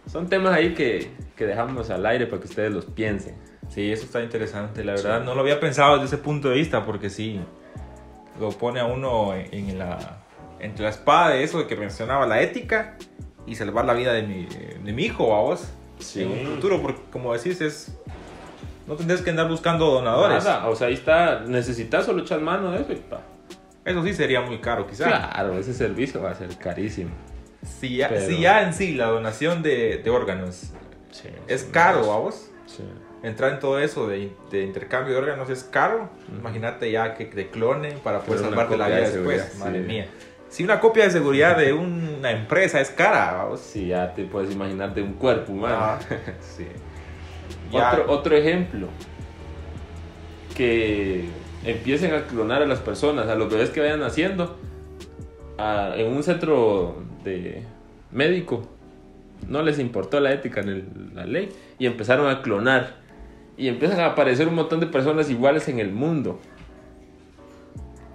son 0.08 0.28
temas 0.28 0.54
ahí 0.54 0.74
que, 0.74 1.12
que 1.36 1.46
dejamos 1.46 1.90
al 1.90 2.06
aire 2.06 2.28
para 2.28 2.42
que 2.42 2.48
ustedes 2.48 2.72
los 2.74 2.86
piensen. 2.86 3.36
Sí, 3.74 3.92
eso 3.92 4.04
está 4.06 4.22
interesante, 4.22 4.84
la 4.84 4.94
verdad. 4.94 5.20
Sí. 5.22 5.26
No 5.26 5.34
lo 5.34 5.42
había 5.42 5.60
pensado 5.60 5.94
desde 5.96 6.08
ese 6.08 6.18
punto 6.18 6.50
de 6.50 6.56
vista, 6.56 6.86
porque 6.86 7.10
sí, 7.10 7.40
lo 8.40 8.50
pone 8.50 8.80
a 8.80 8.86
uno 8.86 9.34
en, 9.34 9.80
la, 9.80 10.20
entre 10.60 10.84
la 10.84 10.90
espada 10.90 11.30
de 11.30 11.44
eso 11.44 11.58
de 11.60 11.68
que 11.68 11.76
mencionaba 11.78 12.26
la 12.28 12.42
ética 12.42 12.98
y 13.48 13.56
salvar 13.56 13.86
la 13.86 13.94
vida 13.94 14.12
de 14.14 14.24
mi, 14.24 14.46
de 14.46 14.92
mi 14.94 15.04
hijo, 15.06 15.30
vamos. 15.30 15.70
Sí. 16.00 16.24
En 16.24 16.32
un 16.32 16.56
futuro, 16.56 16.82
porque 16.82 17.02
como 17.12 17.34
decís, 17.34 17.62
es. 17.62 17.98
No 18.88 18.96
tendrías 18.96 19.22
que 19.22 19.30
andar 19.30 19.48
buscando 19.48 19.86
donadores. 19.86 20.44
Nada, 20.44 20.68
o 20.68 20.76
sea, 20.76 20.88
ahí 20.88 20.96
está, 20.96 21.42
necesitas 21.42 22.06
solo 22.06 22.24
echar 22.24 22.42
mano 22.42 22.72
de 22.72 22.82
eso 22.82 22.92
y 22.92 22.96
pa. 22.98 23.22
Eso 23.86 24.04
sí 24.04 24.14
sería 24.14 24.42
muy 24.42 24.60
caro, 24.60 24.86
quizás. 24.86 25.08
Claro, 25.08 25.58
ese 25.58 25.74
servicio 25.74 26.22
va 26.22 26.32
a 26.32 26.36
ser 26.36 26.56
carísimo. 26.58 27.12
Si, 27.64 27.98
ya, 27.98 28.10
Pero- 28.10 28.26
si 28.28 28.40
ya 28.42 28.64
en 28.64 28.74
sí 28.74 28.96
la 28.96 29.08
donación 29.08 29.62
de, 29.62 29.98
de 30.04 30.10
órganos 30.10 30.72
Sí, 31.12 31.30
es 31.48 31.64
caro, 31.66 32.08
vamos. 32.08 32.50
Sí. 32.66 32.84
Entrar 33.24 33.54
en 33.54 33.60
todo 33.60 33.78
eso 33.80 34.08
de, 34.08 34.32
de 34.50 34.64
intercambio 34.64 35.14
de 35.14 35.20
órganos 35.20 35.50
es 35.50 35.64
caro. 35.64 36.10
Imagínate 36.40 36.92
ya 36.92 37.14
que 37.14 37.26
te 37.26 37.50
clonen 37.50 38.00
para 38.00 38.22
poder 38.22 38.42
salvarte 38.42 38.78
la 38.78 38.88
vida 38.88 38.98
de 39.02 39.12
después. 39.12 39.58
Madre 39.60 39.82
sí. 39.82 39.88
mía. 39.88 40.08
Si 40.50 40.64
una 40.64 40.80
copia 40.80 41.04
de 41.06 41.12
seguridad 41.12 41.56
de 41.58 41.72
una 41.72 42.32
empresa 42.32 42.82
es 42.82 42.90
cara, 42.90 43.34
vamos. 43.34 43.60
Sí, 43.62 43.88
ya 43.88 44.14
te 44.14 44.24
puedes 44.26 44.52
imaginar 44.52 44.94
de 44.94 45.02
un 45.04 45.14
cuerpo 45.14 45.52
humano. 45.54 45.76
Ah, 45.80 46.00
sí. 46.42 46.66
Otro, 47.72 48.06
otro 48.12 48.36
ejemplo. 48.36 48.88
Que 50.56 51.26
empiecen 51.64 52.14
a 52.14 52.24
clonar 52.26 52.62
a 52.62 52.66
las 52.66 52.80
personas, 52.80 53.28
a 53.28 53.36
los 53.36 53.50
bebés 53.50 53.70
que 53.70 53.80
vayan 53.80 54.00
naciendo. 54.00 54.58
a- 55.58 55.94
en 55.96 56.08
un 56.12 56.24
centro 56.24 57.04
de 57.24 57.64
médico. 58.12 58.68
No 59.48 59.62
les 59.62 59.78
importó 59.80 60.20
la 60.20 60.32
ética 60.34 60.62
ni 60.64 60.84
la 61.14 61.26
ley. 61.26 61.50
Y 61.80 61.86
empezaron 61.86 62.28
a 62.30 62.42
clonar. 62.42 63.01
Y 63.58 63.68
empiezan 63.68 64.00
a 64.00 64.08
aparecer 64.08 64.48
un 64.48 64.56
montón 64.56 64.80
de 64.80 64.88
personas 64.88 65.30
iguales 65.30 65.68
en 65.68 65.80
el 65.80 65.92
mundo. 65.92 66.40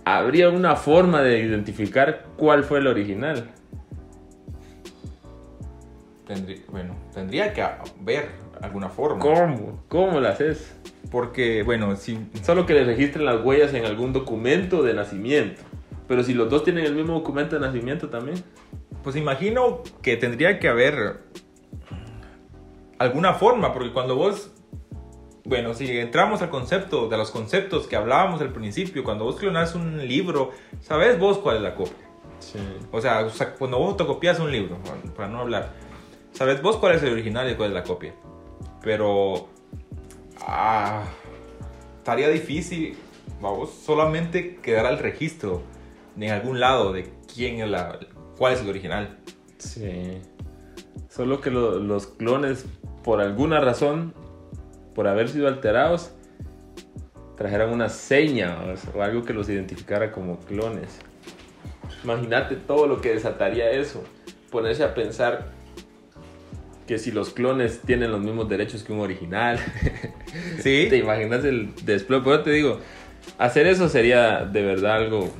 Habría 0.05 0.51
una 0.51 0.77
forma 0.77 1.23
de 1.23 1.41
identificar 1.41 2.27
cuál 2.37 2.65
fue 2.65 2.79
el 2.79 2.87
original. 2.87 3.51
Tendría, 6.27 6.59
bueno, 6.71 6.97
tendría 7.13 7.53
que 7.53 7.63
haber 7.63 8.29
alguna 8.63 8.89
forma. 8.89 9.21
¿Cómo? 9.21 9.83
¿Cómo 9.89 10.21
la 10.21 10.31
haces? 10.31 10.75
Porque, 11.11 11.63
bueno, 11.63 11.95
si 11.97 12.19
Solo 12.43 12.67
que 12.67 12.75
le 12.75 12.85
registren 12.85 13.25
las 13.25 13.45
huellas 13.45 13.75
en 13.75 13.85
algún 13.85 14.13
documento 14.13 14.83
de 14.83 14.95
nacimiento. 14.95 15.63
Pero 16.09 16.23
si 16.23 16.35
los 16.35 16.51
dos 16.51 16.65
tienen 16.65 16.85
el 16.85 16.95
mismo 16.95 17.15
documento 17.15 17.59
de 17.59 17.67
nacimiento 17.67 18.09
también. 18.09 18.43
Pues 19.03 19.17
imagino 19.17 19.83
que 20.03 20.17
tendría 20.17 20.59
que 20.59 20.69
haber 20.69 21.21
alguna 22.99 23.35
forma, 23.35 23.73
porque 23.73 23.93
cuando 23.93 24.17
vos, 24.17 24.51
bueno, 25.47 25.75
si 25.75 25.89
entramos 25.99 26.43
al 26.43 26.51
concepto, 26.51 27.09
de 27.09 27.17
los 27.17 27.31
conceptos 27.31 27.87
que 27.87 27.95
hablábamos 27.97 28.41
al 28.41 28.53
principio, 28.53 29.05
cuando 29.05 29.25
vos 29.25 29.37
clonas 29.37 29.75
un 29.77 30.07
libro, 30.07 30.51
¿sabes 30.81 31.19
vos 31.19 31.39
cuál 31.39 31.57
es 31.57 31.63
la 31.63 31.75
copia? 31.75 31.95
Sí. 32.41 32.59
O 32.93 33.01
sea, 33.01 33.29
cuando 33.59 33.79
vos 33.79 33.95
copias 33.97 34.39
un 34.41 34.51
libro, 34.51 34.77
para 35.17 35.29
no 35.29 35.41
hablar, 35.41 35.73
¿sabes 36.33 36.61
vos 36.61 36.77
cuál 36.77 36.97
es 36.97 37.03
el 37.03 37.13
original 37.13 37.51
y 37.51 37.55
cuál 37.55 37.69
es 37.71 37.75
la 37.75 37.85
copia? 37.85 38.13
Pero, 38.83 39.49
ah, 40.41 41.05
estaría 41.99 42.29
difícil, 42.29 42.97
vamos, 43.41 43.71
solamente 43.71 44.57
quedar 44.57 44.87
al 44.87 44.99
registro 44.99 45.63
en 46.19 46.31
algún 46.31 46.59
lado 46.61 46.93
de 46.93 47.11
quién 47.33 47.61
es 47.61 47.69
la, 47.69 47.99
cuál 48.37 48.55
es 48.55 48.61
el 48.63 48.69
original. 48.69 49.19
Sí. 49.59 50.19
Solo 51.09 51.41
que 51.41 51.51
lo- 51.51 51.79
los 51.79 52.07
clones, 52.09 52.67
por 53.03 53.21
alguna 53.21 53.61
razón, 53.61 54.13
por 54.97 55.07
haber 55.07 55.29
sido 55.29 55.47
alterados, 55.47 56.11
trajeran 57.37 57.71
una 57.71 57.91
seña 57.91 58.57
o 58.95 59.03
algo 59.03 59.25
que 59.25 59.35
los 59.35 59.47
identificara 59.51 60.11
como 60.11 60.41
clones. 60.41 60.99
Imagínate 62.03 62.57
todo 62.57 62.87
lo 62.87 63.03
que 63.03 63.13
desataría 63.13 63.71
eso. 63.71 64.03
Ponerse 64.51 64.83
a 64.83 64.95
pensar 64.95 65.49
que 66.87 66.99
si 66.99 67.13
los 67.13 67.31
clones 67.31 67.83
tienen 67.83 68.11
los 68.11 68.23
mismos 68.23 68.49
derechos 68.49 68.83
que 68.83 68.93
un 68.93 69.01
original. 69.01 69.59
Sí. 70.59 70.87
¿Te 70.91 70.99
imaginas 70.99 71.45
el 71.45 71.75
desplome? 71.87 72.25
Pero 72.25 72.43
te 72.43 72.51
digo, 72.51 72.81
hacer 73.39 73.67
eso 73.67 73.89
sería 73.89 74.45
de 74.45 74.61
verdad 74.61 74.97
algo 74.97 75.31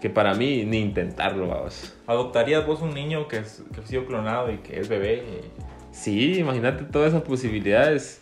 que 0.00 0.10
para 0.10 0.34
mí 0.34 0.64
ni 0.64 0.80
intentarlo, 0.80 1.46
vamos. 1.46 1.94
¿Adoptarías 2.08 2.66
vos 2.66 2.80
un 2.80 2.92
niño 2.92 3.28
que, 3.28 3.38
es, 3.38 3.62
que 3.72 3.80
ha 3.80 3.86
sido 3.86 4.04
clonado 4.06 4.50
y 4.50 4.58
que 4.58 4.80
es 4.80 4.88
bebé? 4.88 5.22
Sí, 5.92 6.38
imagínate 6.38 6.84
todas 6.84 7.10
esas 7.10 7.22
posibilidades. 7.22 8.21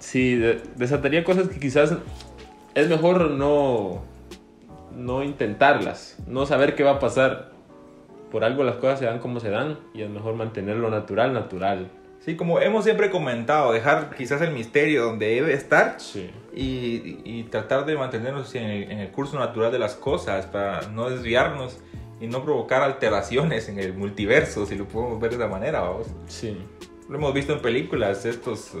Sí, 0.00 0.34
de- 0.34 0.60
desataría 0.76 1.22
cosas 1.22 1.48
que 1.48 1.60
quizás 1.60 1.94
es 2.74 2.88
mejor 2.88 3.30
no, 3.30 4.02
no 4.96 5.22
intentarlas, 5.22 6.16
no 6.26 6.46
saber 6.46 6.74
qué 6.74 6.82
va 6.82 6.92
a 6.92 6.98
pasar. 6.98 7.50
Por 8.32 8.44
algo 8.44 8.62
las 8.64 8.76
cosas 8.76 8.98
se 9.00 9.04
dan 9.06 9.18
como 9.18 9.40
se 9.40 9.50
dan 9.50 9.78
y 9.94 10.02
es 10.02 10.10
mejor 10.10 10.34
mantenerlo 10.34 10.88
natural, 10.90 11.32
natural. 11.32 11.90
Sí, 12.20 12.36
como 12.36 12.60
hemos 12.60 12.84
siempre 12.84 13.10
comentado, 13.10 13.72
dejar 13.72 14.14
quizás 14.14 14.40
el 14.42 14.52
misterio 14.52 15.04
donde 15.04 15.26
debe 15.34 15.52
estar 15.54 15.94
Sí. 15.98 16.30
y, 16.54 17.18
y 17.24 17.44
tratar 17.44 17.86
de 17.86 17.96
mantenernos 17.96 18.54
en 18.54 18.64
el, 18.64 18.90
en 18.90 18.98
el 18.98 19.10
curso 19.10 19.38
natural 19.38 19.72
de 19.72 19.78
las 19.78 19.94
cosas 19.94 20.44
para 20.46 20.82
no 20.88 21.08
desviarnos 21.08 21.78
y 22.20 22.26
no 22.26 22.44
provocar 22.44 22.82
alteraciones 22.82 23.68
en 23.70 23.78
el 23.78 23.94
multiverso, 23.94 24.66
si 24.66 24.76
lo 24.76 24.84
podemos 24.86 25.18
ver 25.18 25.30
de 25.30 25.36
esa 25.38 25.48
manera, 25.48 25.80
vamos. 25.80 26.08
Sí. 26.28 26.56
Lo 27.08 27.16
hemos 27.16 27.32
visto 27.34 27.52
en 27.54 27.60
películas, 27.60 28.24
estos... 28.26 28.74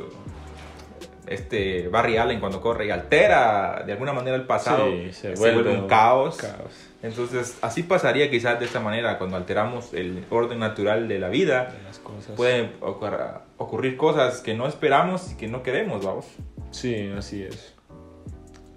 Este 1.26 1.88
Barry 1.88 2.16
Allen 2.16 2.40
cuando 2.40 2.60
corre 2.60 2.86
y 2.86 2.90
altera 2.90 3.82
de 3.86 3.92
alguna 3.92 4.12
manera 4.12 4.36
el 4.36 4.46
pasado, 4.46 4.86
Sí, 4.90 5.12
se, 5.12 5.34
vuelve, 5.34 5.78
un 5.78 5.86
caos. 5.86 6.36
caos. 6.38 6.88
Entonces, 7.02 7.58
así 7.62 7.82
pasaría 7.82 8.30
quizás 8.30 8.58
de 8.58 8.66
esta 8.66 8.80
manera 8.80 9.16
cuando 9.18 9.36
alteramos 9.36 9.94
el 9.94 10.24
orden 10.30 10.58
natural 10.58 11.08
de 11.08 11.18
la 11.18 11.28
vida. 11.28 11.72
de 11.76 11.82
las 11.84 11.98
cosas. 11.98 12.36
Pueden 12.36 12.72
ocurrir 12.80 13.96
cosas 13.96 14.40
que 14.40 14.54
no 14.54 14.66
esperamos 14.66 15.32
y 15.32 15.36
que 15.36 15.48
no 15.48 15.62
queremos, 15.62 16.04
vamos. 16.04 16.26
Sí, 16.70 17.10
así 17.16 17.42
es. 17.42 17.74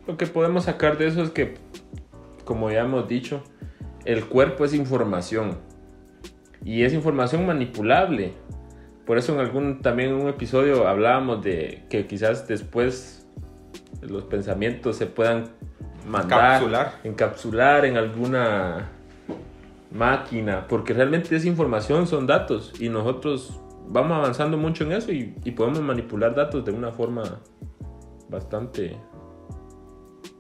Lo 0.08 0.18
que 0.18 0.26
podemos 0.26 0.66
sacar 0.66 0.98
de 0.98 1.08
eso 1.08 1.24
es 1.24 1.30
que, 1.32 1.56
como 2.46 2.70
ya 2.72 2.82
hemos 2.82 3.08
dicho, 3.08 3.44
el 4.06 4.26
cuerpo 4.26 4.66
es 4.66 4.74
información. 4.74 5.58
Y 6.64 6.84
es 6.84 6.94
información 6.94 7.46
manipulable. 7.46 8.34
Por 9.06 9.18
eso 9.18 9.34
en 9.34 9.40
algún 9.40 9.82
también 9.82 10.10
en 10.10 10.16
un 10.16 10.30
episodio 10.30 10.88
hablábamos 10.88 11.44
de 11.44 11.84
que 11.90 12.08
quizás 12.08 12.48
después 12.48 13.28
los 14.02 14.24
pensamientos 14.26 14.96
se 14.98 15.08
puedan 15.08 15.50
mandar, 16.08 16.62
Encapsular. 16.62 16.94
encapsular 17.04 17.86
en 17.86 17.98
alguna 17.98 18.90
máquina, 19.92 20.68
porque 20.68 20.94
realmente 20.94 21.36
es 21.36 21.46
información, 21.46 22.08
son 22.08 22.28
datos 22.28 22.74
y 22.80 22.90
nosotros 22.90 23.60
vamos 23.88 24.18
avanzando 24.18 24.58
mucho 24.58 24.86
en 24.86 24.94
eso 24.94 25.12
y, 25.12 25.36
y 25.44 25.52
podemos 25.52 25.82
manipular 25.82 26.34
datos 26.34 26.64
de 26.66 26.72
una 26.72 26.92
forma 26.92 27.40
bastante 28.30 28.98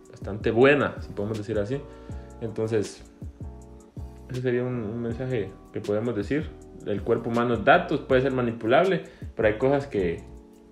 bastante 0.10 0.52
buena, 0.52 0.95
si 1.02 1.10
podemos 1.10 1.38
decir 1.38 1.60
así. 1.60 1.82
Entonces, 2.39 3.04
ese 4.30 4.41
sería 4.41 4.63
un, 4.63 4.76
un 4.84 5.02
mensaje 5.02 5.52
que 5.73 5.82
podemos 5.82 6.15
decir. 6.15 6.49
El 6.86 7.02
cuerpo 7.02 7.30
humano 7.30 7.54
es 7.54 7.63
datos, 7.65 8.02
puede 8.02 8.22
ser 8.22 8.32
manipulable, 8.34 9.04
pero 9.36 9.48
hay 9.48 9.58
cosas 9.58 9.88
que, 9.88 10.24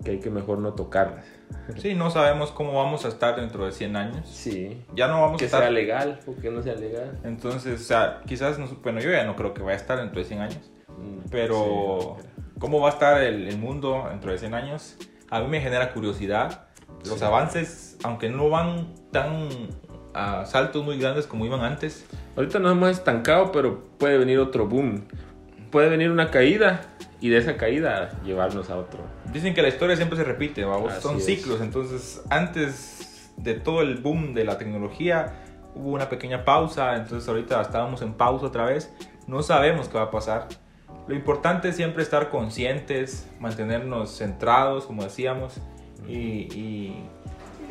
que 0.04 0.12
hay 0.12 0.20
que 0.20 0.30
mejor 0.30 0.60
no 0.60 0.74
tocarlas. 0.74 1.26
Sí, 1.78 1.94
no 1.96 2.10
sabemos 2.10 2.52
cómo 2.52 2.74
vamos 2.74 3.04
a 3.06 3.10
estar 3.10 3.36
dentro 3.36 3.66
de 3.66 3.72
100 3.72 3.96
años. 3.96 4.28
Sí. 4.30 4.82
Ya 4.96 5.08
no 5.08 5.22
vamos 5.22 5.38
Que 5.38 5.46
a 5.46 5.48
estar. 5.48 5.62
sea 5.62 5.72
legal, 5.72 6.20
porque 6.26 6.50
no 6.50 6.62
sea 6.64 6.76
legal. 6.76 7.20
Entonces, 7.24 7.80
o 7.82 7.84
sea, 7.84 8.22
quizás, 8.26 8.58
no, 8.58 8.68
bueno, 8.84 9.00
yo 9.02 9.12
ya 9.12 9.26
no 9.26 9.36
creo 9.36 9.54
que 9.54 9.62
vaya 9.62 9.74
a 9.74 9.82
estar 9.82 9.98
dentro 10.00 10.20
de 10.20 10.26
100 10.26 10.40
años. 10.42 10.72
Mm, 10.98 11.30
Pero, 11.30 12.18
sí. 12.20 12.28
¿cómo 12.60 12.80
va 12.80 12.90
a 12.90 12.92
estar 12.94 13.22
el, 13.22 13.48
el 13.48 13.58
mundo 13.58 14.06
dentro 14.10 14.32
de 14.32 14.38
100 14.38 14.54
años? 14.54 14.98
A 15.30 15.40
mí 15.42 15.48
me 15.48 15.62
genera 15.62 15.94
curiosidad. 15.94 16.68
Los 17.06 17.20
Sí. 17.20 17.26
avances, 17.26 17.98
aunque 18.04 18.30
no 18.30 18.50
van 18.50 18.94
tan 19.12 19.48
a 20.14 20.46
saltos 20.46 20.84
muy 20.84 20.98
grandes 21.00 21.26
como 21.28 21.46
iban 21.46 21.62
antes, 21.62 22.06
Ahorita 22.36 22.60
nos 22.60 22.72
hemos 22.72 22.90
estancado, 22.92 23.52
pero 23.52 23.84
puede 23.98 24.18
venir 24.18 24.40
otro 24.40 24.66
boom. 24.66 25.04
Puede 25.72 25.90
venir 25.90 26.12
una 26.12 26.30
caída 26.30 26.82
y 27.22 27.30
de 27.30 27.38
esa 27.38 27.56
caída 27.56 28.12
llevarnos 28.24 28.70
a 28.70 28.78
otro. 28.78 29.00
Dicen 29.32 29.54
que 29.54 29.62
la 29.62 29.70
historia 29.70 29.96
siempre 29.96 30.18
se 30.18 30.24
repite, 30.24 30.66
¿vamos? 30.66 30.94
Son 30.96 31.18
es. 31.18 31.26
ciclos. 31.26 31.62
Entonces, 31.62 32.22
antes 32.30 33.32
de 33.38 33.54
todo 33.54 33.82
el 33.82 33.98
boom 33.98 34.34
de 34.34 34.44
la 34.44 34.58
tecnología, 34.58 35.34
hubo 35.76 35.92
una 35.92 36.10
pequeña 36.10 36.44
pausa. 36.44 36.96
Entonces, 36.96 37.28
ahorita 37.30 37.62
estábamos 37.62 38.02
en 38.02 38.14
pausa 38.14 38.48
otra 38.48 38.66
vez. 38.66 38.94
No 39.28 39.44
sabemos 39.44 39.88
qué 39.88 39.98
va 39.98 40.06
a 40.06 40.12
pasar. 40.12 40.48
Lo 41.08 41.16
importante 41.16 41.70
es 41.70 41.76
siempre 41.76 42.04
estar 42.04 42.30
conscientes, 42.30 43.30
mantenernos 43.40 44.18
centrados, 44.18 44.86
como 44.86 45.04
decíamos, 45.04 45.62
y, 46.08 46.14
y 46.54 47.06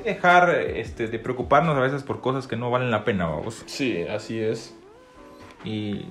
dejar 0.04 0.50
este, 0.50 1.06
de 1.06 1.18
preocuparnos 1.18 1.76
a 1.76 1.80
veces 1.80 2.02
por 2.02 2.20
cosas 2.20 2.46
que 2.46 2.56
no 2.56 2.70
valen 2.70 2.90
la 2.90 3.04
pena, 3.04 3.26
vamos. 3.26 3.62
Sí, 3.66 4.02
así 4.02 4.40
es. 4.40 4.74
Y 5.64 6.06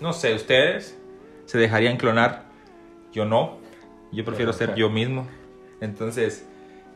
no 0.00 0.12
sé, 0.12 0.34
ustedes 0.34 0.97
se 1.48 1.56
dejarían 1.58 1.96
clonar. 1.96 2.44
Yo 3.12 3.24
no. 3.24 3.58
Yo 4.12 4.22
prefiero 4.24 4.52
ser 4.52 4.74
yo 4.74 4.90
mismo. 4.90 5.26
Entonces, 5.80 6.46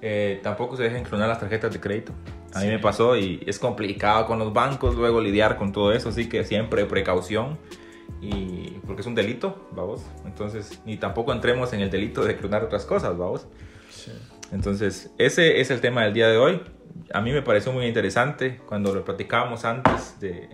eh, 0.03 0.41
tampoco 0.43 0.77
se 0.77 0.83
dejen 0.83 1.05
clonar 1.05 1.29
las 1.29 1.41
tarjetas 1.41 1.73
de 1.73 1.81
crédito. 1.81 2.13
A 2.55 2.59
mí 2.61 2.67
Sí. 2.67 2.71
me 2.71 2.79
pasó 2.79 3.17
y 3.17 3.43
es 3.47 3.59
complicado 3.59 4.27
con 4.27 4.39
los 4.39 4.53
bancos 4.53 4.95
luego 4.95 5.21
lidiar 5.21 5.57
con 5.57 5.73
todo 5.73 5.93
eso. 5.93 6.11
Así 6.11 6.29
que 6.29 6.45
siempre 6.45 6.85
precaución. 6.85 7.59
Y 8.21 8.79
porque 8.87 9.01
es 9.01 9.07
un 9.07 9.15
delito, 9.15 9.69
vamos. 9.73 10.05
Entonces, 10.27 10.81
ni 10.85 10.97
tampoco 10.99 11.33
entremos 11.33 11.73
en 11.73 11.81
el 11.81 11.91
delito 11.91 12.23
de 12.23 12.37
clonar 12.37 12.63
otras 12.63 12.85
cosas, 12.85 13.17
vamos. 13.17 13.47
Sí. 13.91 14.13
Entonces, 14.53 15.11
ese 15.19 15.61
es 15.61 15.71
el 15.71 15.81
tema 15.81 16.05
del 16.05 16.13
día 16.13 16.29
de 16.29 16.37
hoy. 16.37 16.61
A 17.15 17.23
mí 17.23 17.33
me 17.33 17.41
pareció 17.43 17.73
muy 17.73 17.87
interesante 17.87 18.61
cuando 18.67 18.95
lo 18.95 19.03
platicábamos 19.05 19.65
antes 19.65 20.21
de, 20.21 20.49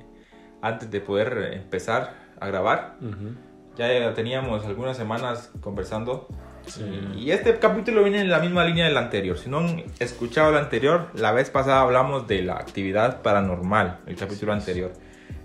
antes 0.62 0.88
de 0.90 1.00
poder 1.00 1.52
empezar 1.54 2.14
a 2.40 2.46
grabar. 2.46 2.96
Ujú. 3.00 3.34
Ya 3.78 4.12
teníamos 4.12 4.66
algunas 4.66 4.96
semanas 4.96 5.52
conversando. 5.60 6.26
Sí. 6.66 6.82
Y 7.16 7.30
este 7.30 7.56
capítulo 7.60 8.02
viene 8.02 8.20
en 8.20 8.28
la 8.28 8.40
misma 8.40 8.64
línea 8.64 8.86
del 8.86 8.96
anterior. 8.96 9.38
Si 9.38 9.48
no 9.48 9.58
han 9.58 9.84
escuchado 10.00 10.50
el 10.50 10.56
anterior, 10.56 11.10
la 11.14 11.30
vez 11.30 11.48
pasada 11.48 11.82
hablamos 11.82 12.26
de 12.26 12.42
la 12.42 12.54
actividad 12.54 13.22
paranormal, 13.22 14.00
el 14.06 14.16
capítulo 14.16 14.52
anterior. 14.52 14.92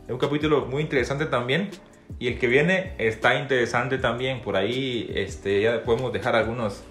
Es 0.08 0.12
un 0.12 0.18
capítulo 0.18 0.66
muy 0.66 0.82
interesante 0.82 1.28
también. 1.28 1.70
Y 2.18 2.28
el 2.28 2.40
que 2.40 2.48
viene 2.48 2.96
está 2.98 3.36
interesante 3.36 4.00
también. 4.00 4.42
Por 4.42 4.58
ahí 4.58 5.12
este, 5.14 5.62
ya 5.62 5.84
podemos 5.84 6.12
dejar 6.12 6.36
algunos, 6.36 6.84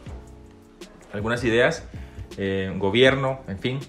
algunas 1.13 1.43
ideas. 1.43 1.89
Eh, 2.39 2.73
gobierno, 2.79 3.41
en 3.49 3.59
fin. 3.59 3.81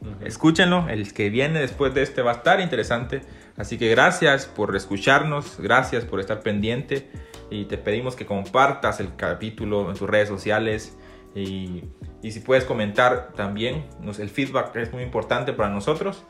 Ujú. 0.00 0.26
Escúchenlo, 0.26 0.88
el 0.88 1.14
que 1.14 1.30
viene 1.30 1.60
después 1.60 1.94
de 1.94 2.02
este 2.02 2.22
va 2.22 2.32
a 2.32 2.34
estar 2.34 2.60
interesante. 2.60 3.22
Así 3.56 3.78
que 3.78 3.88
gracias 3.88 4.46
por 4.46 4.74
escucharnos, 4.76 5.58
gracias 5.58 6.04
por 6.04 6.20
estar 6.20 6.40
pendiente 6.40 7.10
y 7.50 7.64
te 7.64 7.78
pedimos 7.78 8.16
que 8.16 8.26
compartas 8.26 9.00
el 9.00 9.16
capítulo 9.16 9.90
en 9.90 9.96
tus 9.96 10.08
redes 10.08 10.28
sociales 10.28 10.96
y, 11.34 11.84
y 12.22 12.32
si 12.32 12.40
puedes 12.40 12.64
comentar 12.64 13.32
también, 13.34 13.86
nos, 14.00 14.18
el 14.18 14.28
feedback 14.28 14.74
es 14.76 14.92
muy 14.92 15.02
importante 15.02 15.52
para 15.52 15.70
nosotros 15.70 16.24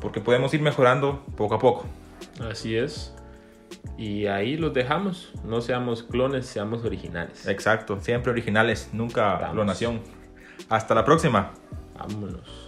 porque 0.00 0.20
podemos 0.20 0.52
ir 0.54 0.62
mejorando 0.62 1.24
poco 1.36 1.54
a 1.54 1.58
poco. 1.58 1.86
Así 2.40 2.76
es. 2.76 3.14
Y 3.96 4.26
ahí 4.26 4.56
los 4.56 4.72
dejamos. 4.72 5.32
No 5.44 5.60
seamos 5.60 6.02
clones, 6.02 6.46
seamos 6.46 6.84
originales. 6.84 7.46
Exacto, 7.46 8.00
siempre 8.00 8.32
originales, 8.32 8.90
nunca 8.92 9.34
Vamos. 9.34 9.52
clonación. 9.52 10.00
Hasta 10.68 10.94
la 10.94 11.04
próxima. 11.04 11.52
Vámonos. 11.98 12.61